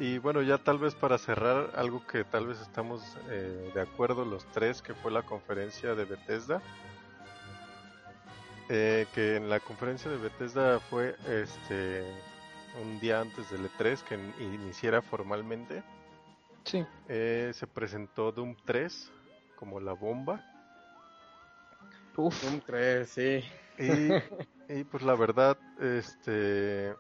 [0.00, 4.46] Y bueno, ya tal vez para cerrar, algo que tal vez estamos de acuerdo los
[4.52, 6.62] tres, que fue la conferencia de Bethesda.
[8.70, 12.02] Eh, que en la conferencia de Bethesda fue este
[12.82, 15.82] un día antes del E3 que iniciara formalmente.
[16.64, 16.84] Sí.
[17.08, 19.12] Eh, se presentó Doom 3
[19.56, 20.42] como la bomba.
[22.16, 22.42] Uf.
[22.42, 23.44] Doom 3, sí.
[24.66, 26.94] Y, pues la verdad, este.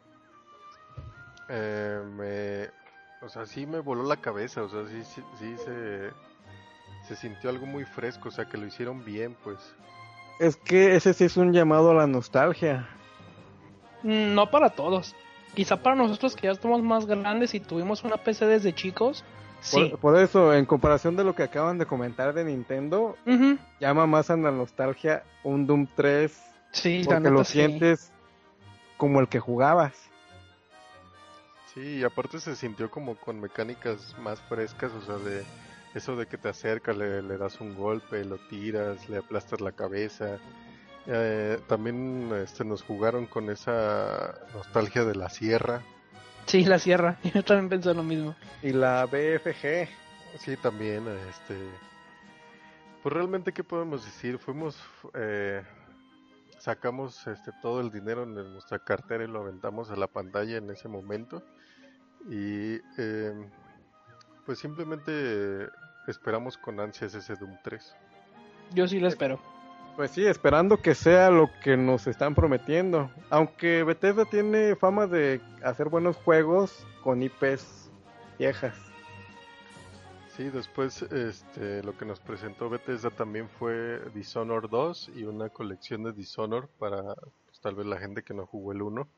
[1.48, 3.24] Eh, me.
[3.24, 6.10] O sea, sí me voló la cabeza, o sea, sí, sí, sí se.
[7.08, 9.58] Se sintió algo muy fresco, o sea, que lo hicieron bien, pues.
[10.40, 12.88] Es que ese sí es un llamado a la nostalgia.
[14.02, 15.14] Mm, no para todos.
[15.54, 19.24] Quizá para nosotros que ya estamos más grandes y tuvimos una PC desde chicos.
[19.60, 19.94] Sí.
[20.00, 23.16] Por, eso, en comparación de lo que acaban de comentar de Nintendo,
[23.80, 26.38] llama más a la nostalgia un Doom 3.
[26.72, 28.12] Sí, porque lo sientes
[28.96, 30.10] como el que jugabas.
[31.74, 35.44] Sí, y aparte se sintió como con mecánicas más frescas, o sea, de
[35.94, 40.38] eso de que te acercas, le, das un golpe, lo tiras, le aplastas la cabeza.
[41.06, 45.82] Eh, también este, nos jugaron con esa nostalgia de la sierra.
[46.46, 48.36] Sí, la sierra, yo también pensé lo mismo.
[48.62, 49.88] Y la BFG.
[50.38, 51.56] Sí, también, este...
[53.02, 54.38] Pues realmente, ¿qué podemos decir?
[54.38, 54.80] Fuimos...
[55.14, 55.62] Eh,
[56.64, 60.70] sacamos este, todo el dinero en nuestra cartera y lo aventamos a la pantalla en
[60.70, 61.42] ese momento.
[62.28, 62.80] Y...
[62.98, 63.32] Eh,
[64.44, 65.68] pues simplemente
[66.06, 67.96] esperamos con ansias ese Doom 3.
[68.74, 69.40] Yo sí lo espero.
[69.96, 73.10] Pues sí, esperando que sea lo que nos están prometiendo.
[73.30, 77.90] Aunque Bethesda tiene fama de hacer buenos juegos con IPs
[78.38, 78.74] viejas.
[80.36, 86.02] Sí, después este, lo que nos presentó Bethesda también fue Dishonored 2 y una colección
[86.02, 87.14] de Dishonored para
[87.46, 89.08] pues, tal vez la gente que no jugó el 1.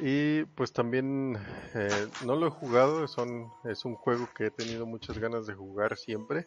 [0.00, 1.36] Y pues también
[1.74, 5.54] eh, no lo he jugado, son, es un juego que he tenido muchas ganas de
[5.54, 6.46] jugar siempre,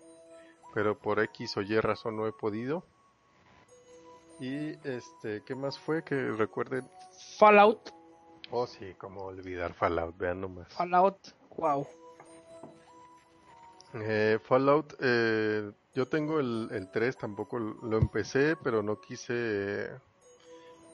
[0.74, 2.86] pero por X o Y razón no he podido.
[4.40, 6.88] Y este, ¿qué más fue que recuerden?
[7.38, 7.92] Fallout.
[8.52, 10.74] Oh sí, como olvidar Fallout, vean nomás.
[10.74, 11.18] Fallout,
[11.58, 11.86] wow.
[13.94, 19.92] Eh, Fallout, eh, yo tengo el, el 3, tampoco lo empecé, pero no quise...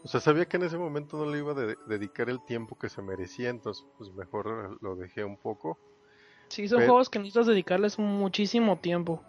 [0.03, 2.89] o sea, sabía que en ese momento no le iba a dedicar el tiempo que
[2.89, 5.77] se merecía, entonces pues mejor lo dejé un poco.
[6.49, 9.21] Sí, son juegos que necesitas dedicarles muchísimo tiempo.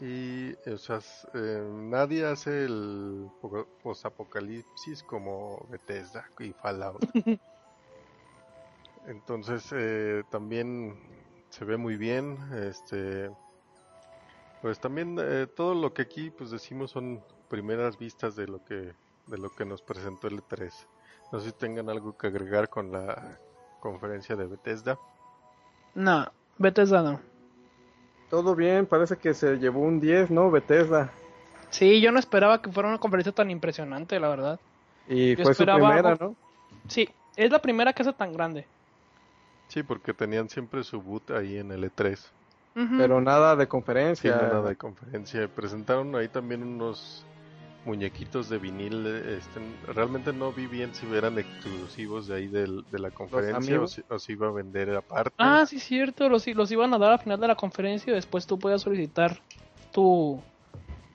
[0.00, 1.00] Y, o sea,
[1.34, 3.28] eh, nadie hace el
[3.82, 7.02] post-apocalipsis como Bethesda y Fallout.
[9.06, 10.98] Entonces, eh, también
[11.48, 12.36] se ve muy bien.
[12.54, 13.30] Este,
[14.60, 18.94] pues también eh, todo lo que aquí pues decimos son primeras vistas de lo que
[19.26, 20.72] de lo que nos presentó el E3.
[21.32, 23.38] No sé si tengan algo que agregar con la
[23.80, 24.98] conferencia de Bethesda.
[25.94, 26.26] No,
[26.58, 27.20] Bethesda no.
[28.30, 30.50] Todo bien, parece que se llevó un 10, ¿no?
[30.50, 31.10] Bethesda.
[31.70, 34.60] Sí, yo no esperaba que fuera una conferencia tan impresionante, la verdad.
[35.08, 36.34] Y fue su primera, ¿no?
[36.88, 38.66] Sí, es la primera que hace tan grande.
[39.68, 42.18] Sí, porque tenían siempre su boot ahí en el E3.
[42.98, 44.38] Pero nada de conferencia.
[44.38, 45.48] Sí, nada de conferencia.
[45.48, 47.24] Presentaron ahí también unos
[47.86, 49.06] muñequitos de vinil.
[49.06, 54.32] Este, realmente no vi bien si eran exclusivos de ahí de la conferencia o si,
[54.32, 55.34] iba a vender aparte.
[55.38, 56.28] Ah, sí, cierto.
[56.28, 59.40] Los, los iban a dar al final de la conferencia y después tú podías solicitar
[59.92, 60.42] tu,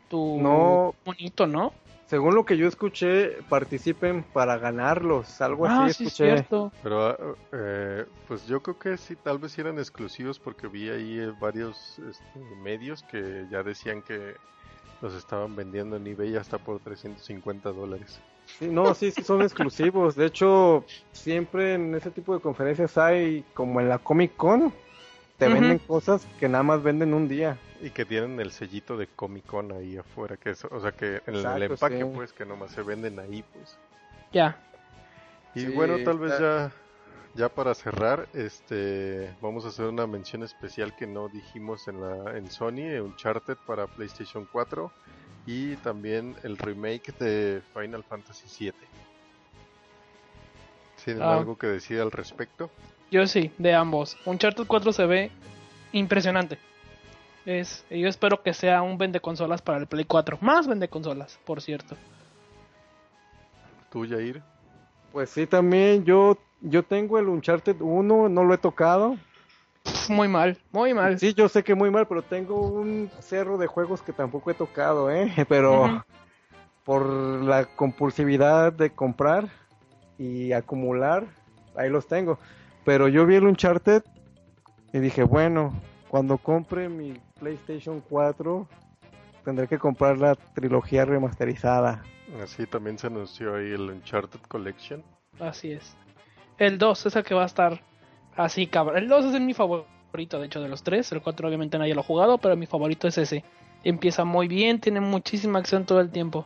[0.09, 1.73] tu no, monito, ¿no?
[2.11, 6.33] Según lo que yo escuché, participen para ganarlos, algo ah, así sí, escuché.
[6.33, 6.71] Cierto.
[6.83, 11.31] Pero eh, pues yo creo que sí, tal vez eran exclusivos porque vi ahí eh,
[11.39, 14.35] varios este, medios que ya decían que
[15.01, 18.19] los estaban vendiendo en eBay hasta por 350 dólares.
[18.45, 20.15] Sí, no, sí, sí son exclusivos.
[20.15, 24.73] De hecho, siempre en ese tipo de conferencias hay, como en la Comic Con,
[25.37, 27.57] te venden cosas que nada más venden un día.
[27.81, 31.21] Y que tienen el sellito de Comic Con ahí afuera, que es, o sea que
[31.25, 33.77] en el empaque pues que nomás se venden ahí pues.
[34.31, 34.57] Ya.
[35.55, 36.71] Y bueno, tal vez ya
[37.33, 42.37] ya para cerrar, este vamos a hacer una mención especial que no dijimos en la
[42.37, 44.91] en Sony, Uncharted para PlayStation 4
[45.45, 48.77] y también el remake de Final Fantasy 7.
[51.03, 51.37] ¿Tienen ah.
[51.37, 52.69] algo que decir al respecto?
[53.09, 54.17] Yo sí, de ambos.
[54.25, 55.31] Uncharted 4 se ve
[55.91, 56.59] impresionante.
[57.45, 60.37] Es, yo espero que sea un vende consolas para el Play 4.
[60.41, 61.95] Más vende consolas, por cierto.
[63.89, 64.43] ¿Tú, Jair?
[65.11, 69.17] Pues sí, también yo, yo tengo el Uncharted 1, no lo he tocado.
[70.09, 71.19] Muy mal, muy mal.
[71.19, 74.53] Sí, yo sé que muy mal, pero tengo un cerro de juegos que tampoco he
[74.53, 75.31] tocado, ¿eh?
[75.49, 76.03] Pero
[76.83, 79.49] por la compulsividad de comprar
[80.17, 81.25] y acumular,
[81.75, 82.39] ahí los tengo.
[82.85, 84.03] Pero yo vi el Uncharted
[84.93, 85.73] y dije, bueno,
[86.09, 88.67] cuando compre mi PlayStation 4
[89.43, 92.03] tendré que comprar la trilogía remasterizada.
[92.39, 95.03] Así también se anunció ahí el Uncharted Collection.
[95.39, 95.95] Así es.
[96.57, 97.81] El 2 es el que va a estar
[98.35, 98.97] así, cabrón.
[98.97, 101.11] El 2 es mi favorito, de hecho, de los tres.
[101.11, 103.43] El 4 obviamente nadie lo ha jugado, pero mi favorito es ese.
[103.83, 106.45] Empieza muy bien, tiene muchísima acción todo el tiempo.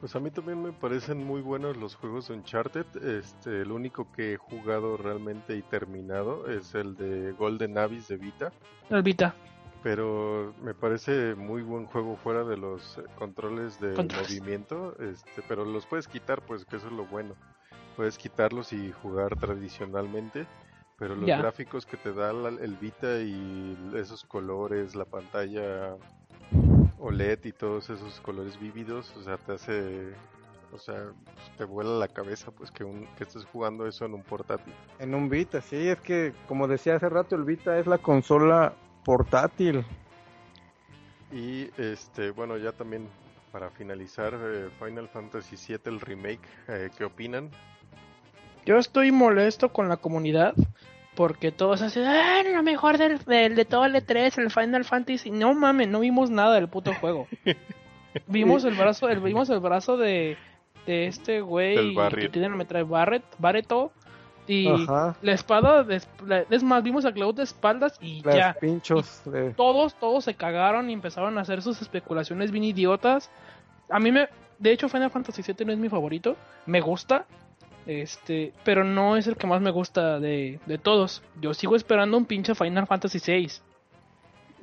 [0.00, 2.86] Pues a mí también me parecen muy buenos los juegos de Uncharted.
[3.04, 8.16] Este, el único que he jugado realmente y terminado es el de Golden Abyss de
[8.16, 8.52] Vita.
[8.88, 9.34] El Vita.
[9.82, 14.94] Pero me parece muy buen juego fuera de los eh, controles de movimiento.
[15.00, 17.34] Este, pero los puedes quitar, pues que eso es lo bueno.
[17.96, 20.46] Puedes quitarlos y jugar tradicionalmente.
[20.98, 25.96] Pero los gráficos que te da el Vita y esos colores, la pantalla
[27.00, 30.12] OLED y todos esos colores vívidos, o sea, te hace,
[30.72, 31.12] o sea,
[31.56, 34.74] te vuela la cabeza pues que, un, que estés jugando eso en un portátil.
[34.98, 38.74] En un Vita, sí, es que como decía hace rato, el Vita es la consola
[39.04, 39.84] portátil.
[41.32, 43.08] Y este, bueno, ya también
[43.52, 47.50] para finalizar, eh, Final Fantasy VII, el remake, eh, ¿qué opinan?
[48.64, 50.54] Yo estoy molesto con la comunidad
[51.14, 53.18] porque todos hacen, ah, lo mejor del,
[53.54, 55.30] de todo el E3, el Final Fantasy.
[55.30, 57.26] No mames, no vimos nada del puto juego.
[58.26, 60.36] vimos el brazo, el, vimos el brazo de,
[60.86, 63.92] de este güey que tiene el metraje Barret, Barreto.
[64.50, 65.86] Y la espada,
[66.50, 68.56] es más, vimos a Cloud de espaldas y ya.
[68.60, 69.22] pinchos.
[69.56, 73.30] Todos, todos se cagaron y empezaron a hacer sus especulaciones bien idiotas.
[73.88, 74.28] A mí me,
[74.58, 76.36] de hecho, Final Fantasy VII no es mi favorito.
[76.66, 77.26] Me gusta,
[77.86, 81.22] este, pero no es el que más me gusta de, todos.
[81.40, 83.52] Yo sigo esperando un pinche Final Fantasy VI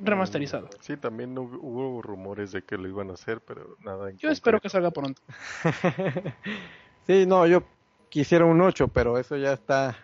[0.00, 0.66] remasterizado.
[0.66, 4.10] Mm, sí, también hubo rumores de que lo iban a hacer, pero nada.
[4.10, 5.22] Yo espero que salga pronto.
[7.06, 7.62] sí, no, yo
[8.08, 9.96] quisiera un 8, pero eso ya está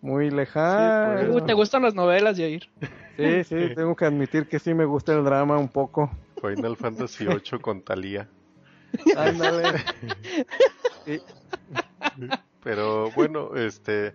[0.00, 1.44] muy lejano.
[1.44, 2.68] ¿Te gustan las novelas, Jair?
[3.16, 6.10] Sí, sí, tengo que admitir que sí me gusta el drama un poco.
[6.40, 8.28] Final Fantasy 8 con Talía.
[9.16, 9.78] Ándale.
[12.62, 14.14] Pero bueno, este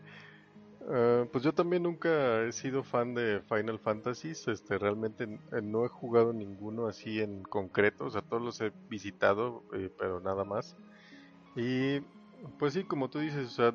[0.87, 5.27] Eh, pues yo también nunca he sido fan de Final Fantasy, este, realmente
[5.63, 10.19] no he jugado ninguno así en concreto, o sea, todos los he visitado, eh, pero
[10.19, 10.75] nada más.
[11.55, 12.01] Y
[12.57, 13.73] pues sí, como tú dices, o sea,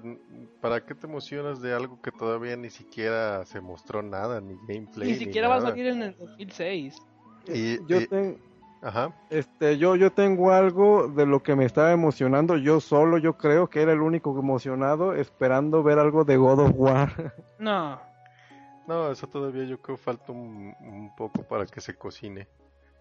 [0.61, 5.13] ¿para qué te emocionas de algo que todavía ni siquiera se mostró nada, ni gameplay?
[5.13, 7.03] Ni siquiera va a salir en el 2006.
[7.47, 8.39] Y, yo tengo...
[8.83, 9.13] Ajá.
[9.29, 12.57] Este, yo, yo tengo algo de lo que me estaba emocionando.
[12.57, 16.73] Yo solo, yo creo que era el único emocionado esperando ver algo de God of
[16.75, 17.35] War.
[17.59, 18.01] No.
[18.87, 22.49] No, eso todavía yo creo falta un, poco para que se cocine.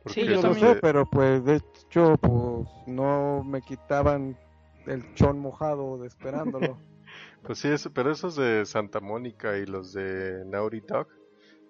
[0.05, 4.37] sí, yo lo sé, pero pues de hecho, pues no me quitaban
[4.85, 6.79] el chon mojado de esperándolo.
[7.43, 11.07] pues sí, pero esos de Santa Mónica y los de Naughty Dog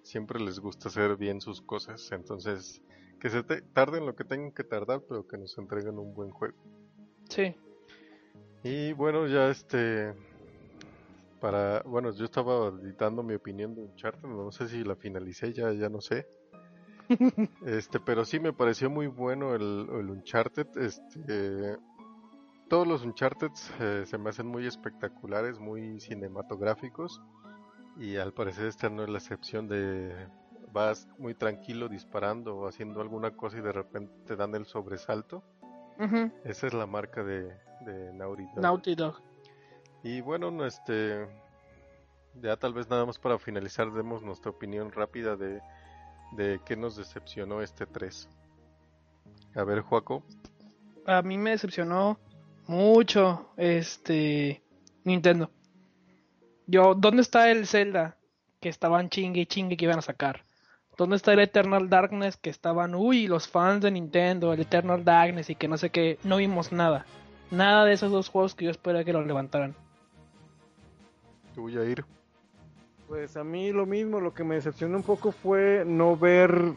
[0.02, 2.10] siempre les gusta hacer bien sus cosas.
[2.12, 2.82] Entonces,
[3.20, 6.56] que se tarden lo que tengan que tardar, pero que nos entreguen un buen juego.
[7.28, 7.54] Sí.
[8.62, 10.14] Y bueno, ya este
[11.40, 15.72] para bueno, yo estaba editando mi opinión de Uncharted, no sé si la finalicé, ya
[15.72, 16.26] ya no sé.
[17.66, 21.76] este, pero sí me pareció muy bueno el, el Uncharted, este
[22.70, 23.50] todos los Uncharted
[23.80, 27.20] eh, se me hacen muy espectaculares, muy cinematográficos
[27.98, 30.28] y al parecer esta no es la excepción de
[30.72, 35.42] vas muy tranquilo disparando o haciendo alguna cosa y de repente te dan el sobresalto.
[36.44, 39.20] Esa es la marca de, de Naughty Dog.
[40.04, 41.28] Y bueno, este
[42.40, 45.60] ya tal vez nada más para finalizar demos nuestra opinión rápida de,
[46.32, 48.30] de qué nos decepcionó este 3.
[49.56, 50.22] A ver, Juaco.
[51.04, 52.18] A mí me decepcionó
[52.70, 54.62] mucho este
[55.02, 55.50] Nintendo.
[56.68, 58.16] Yo, ¿dónde está el Zelda
[58.60, 60.44] que estaban chingue y chingue que iban a sacar?
[60.96, 65.50] ¿Dónde está el Eternal Darkness que estaban, uy, los fans de Nintendo, el Eternal Darkness
[65.50, 66.18] y que no sé qué?
[66.22, 67.06] No vimos nada.
[67.50, 69.74] Nada de esos dos juegos que yo esperaba que los levantaran.
[71.54, 72.04] Te voy a ir.
[73.08, 76.74] Pues a mí lo mismo, lo que me decepcionó un poco fue no ver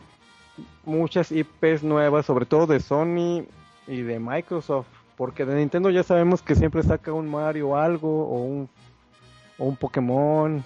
[0.86, 3.46] muchas IPs nuevas, sobre todo de Sony
[3.86, 8.44] y de Microsoft, porque de Nintendo ya sabemos que siempre saca un Mario algo, o
[8.44, 8.70] un,
[9.58, 10.64] o un Pokémon,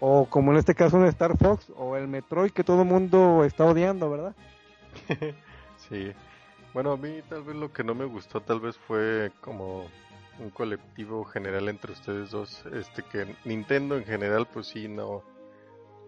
[0.00, 3.44] o como en este caso un Star Fox o el Metroid que todo el mundo
[3.44, 4.34] está odiando, ¿verdad?
[5.88, 6.12] sí.
[6.74, 9.86] Bueno, a mí tal vez lo que no me gustó tal vez fue como
[10.38, 15.22] un colectivo general entre ustedes dos, este que Nintendo en general pues sí no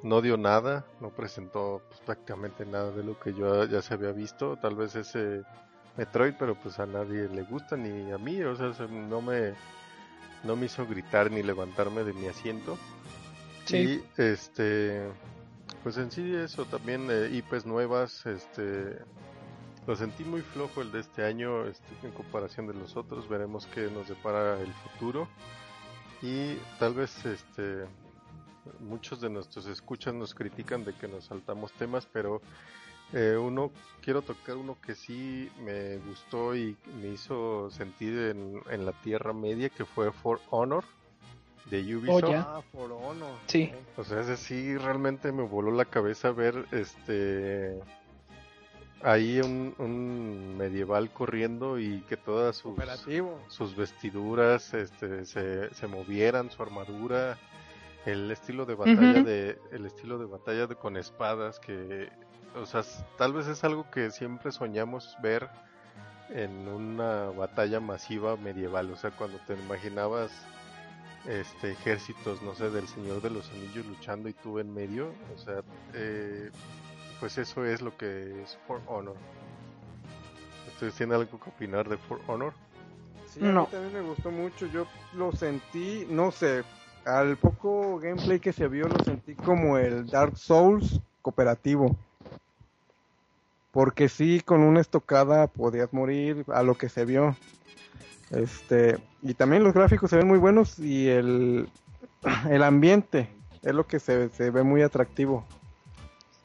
[0.02, 4.12] no dio nada, no presentó pues, prácticamente nada de lo que yo ya se había
[4.12, 5.42] visto, tal vez ese
[5.98, 9.54] Metroid, pero pues a nadie le gusta ni a mí, o sea, no me
[10.44, 12.78] no me hizo gritar ni levantarme de mi asiento.
[13.68, 15.08] Y este,
[15.82, 18.96] pues en sí eso también eh, IPs nuevas, este,
[19.86, 23.28] lo sentí muy flojo el de este año, este, en comparación de los otros.
[23.28, 25.28] Veremos qué nos depara el futuro
[26.22, 27.86] y tal vez este
[28.80, 32.40] muchos de nuestros escuchas nos critican de que nos saltamos temas, pero
[33.12, 33.70] eh, uno
[34.02, 39.32] quiero tocar uno que sí me gustó y me hizo sentir en, en la Tierra
[39.32, 40.84] Media, que fue For Honor
[41.70, 42.24] de Ubisoft.
[42.24, 43.34] Oh, ah, For Honor.
[43.46, 43.72] Sí.
[43.96, 47.78] O sea, ese sí realmente me voló la cabeza ver este
[49.02, 52.74] ahí un, medieval corriendo y que todas sus,
[53.48, 57.38] sus vestiduras este, se, se movieran, su armadura,
[58.06, 62.08] el estilo de batalla de el estilo de batalla de, con espadas que
[62.54, 62.82] o sea,
[63.16, 65.48] tal vez es algo que siempre soñamos ver
[66.30, 70.30] en una batalla masiva medieval, o sea, cuando te imaginabas
[71.26, 75.38] este ejércitos, no sé, del Señor de los Anillos luchando y tú en medio, o
[75.38, 75.62] sea,
[75.94, 76.50] eh,
[77.20, 79.16] pues eso es lo que es For Honor.
[80.68, 82.52] ¿Ustedes tienen algo que opinar de For Honor?
[83.26, 86.62] Sí, a mí también me gustó mucho, yo lo sentí, no sé,
[87.04, 91.96] al poco gameplay que se vio lo sentí como el Dark Souls cooperativo.
[93.70, 97.36] Porque sí, con una estocada podías morir a lo que se vio.
[98.30, 101.68] Este, y también los gráficos se ven muy buenos y el,
[102.50, 103.28] el ambiente
[103.62, 105.44] es lo que se, se ve muy atractivo.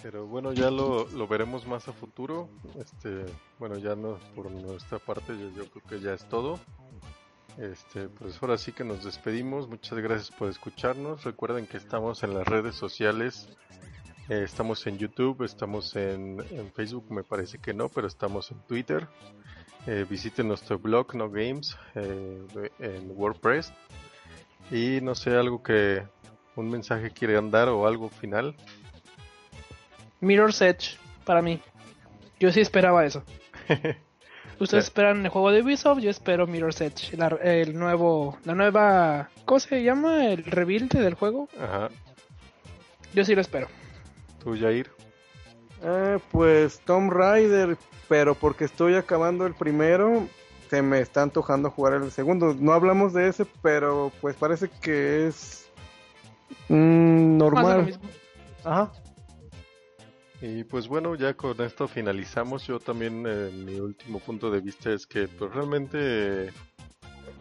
[0.01, 2.49] Pero bueno, ya lo, lo, veremos más a futuro.
[2.78, 3.26] Este,
[3.57, 6.59] bueno, ya no por nuestra parte, yo, yo, creo que ya es todo.
[7.57, 9.69] Este, pues ahora sí que nos despedimos.
[9.69, 11.24] Muchas gracias por escucharnos.
[11.24, 13.47] Recuerden que estamos en las redes sociales.
[14.30, 18.59] Eh, estamos en YouTube, estamos en, en, Facebook, me parece que no, pero estamos en
[18.59, 19.07] Twitter.
[19.86, 23.74] Eh, visiten nuestro blog No Games eh, en WordPress.
[24.71, 26.03] Y no sé, algo que
[26.55, 28.55] un mensaje quieran dar o algo final.
[30.21, 31.59] Mirror's Edge, para mí.
[32.39, 33.24] Yo sí esperaba eso.
[34.59, 39.59] Ustedes esperan el juego de Ubisoft, yo espero Mirror's Edge, el nuevo, la nueva, ¿cómo
[39.59, 40.28] se llama?
[40.28, 41.49] El rebuild del juego.
[41.59, 41.89] Ajá.
[43.13, 43.67] Yo sí lo espero.
[44.43, 44.89] ¿Tú, Jair?
[45.81, 47.77] Eh, pues Tomb Raider,
[48.07, 50.27] pero porque estoy acabando el primero,
[50.69, 52.55] se me está antojando jugar el segundo.
[52.57, 55.69] No hablamos de ese, pero pues parece que es
[56.69, 57.99] mm, normal.
[58.63, 58.91] Ajá.
[60.41, 62.67] Y pues bueno, ya con esto finalizamos.
[62.67, 66.51] Yo también eh, mi último punto de vista es que pues realmente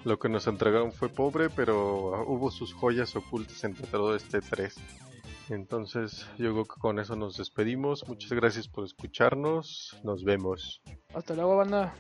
[0.05, 4.77] lo que nos entregaron fue pobre, pero hubo sus joyas ocultas entre todo este 3.
[5.49, 8.07] Entonces yo creo que con eso nos despedimos.
[8.09, 9.99] Muchas gracias por escucharnos.
[10.03, 10.81] Nos vemos.
[11.15, 11.95] Hasta luego, banda.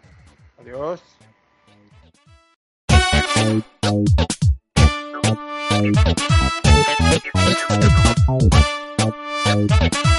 [0.59, 1.03] Adiós.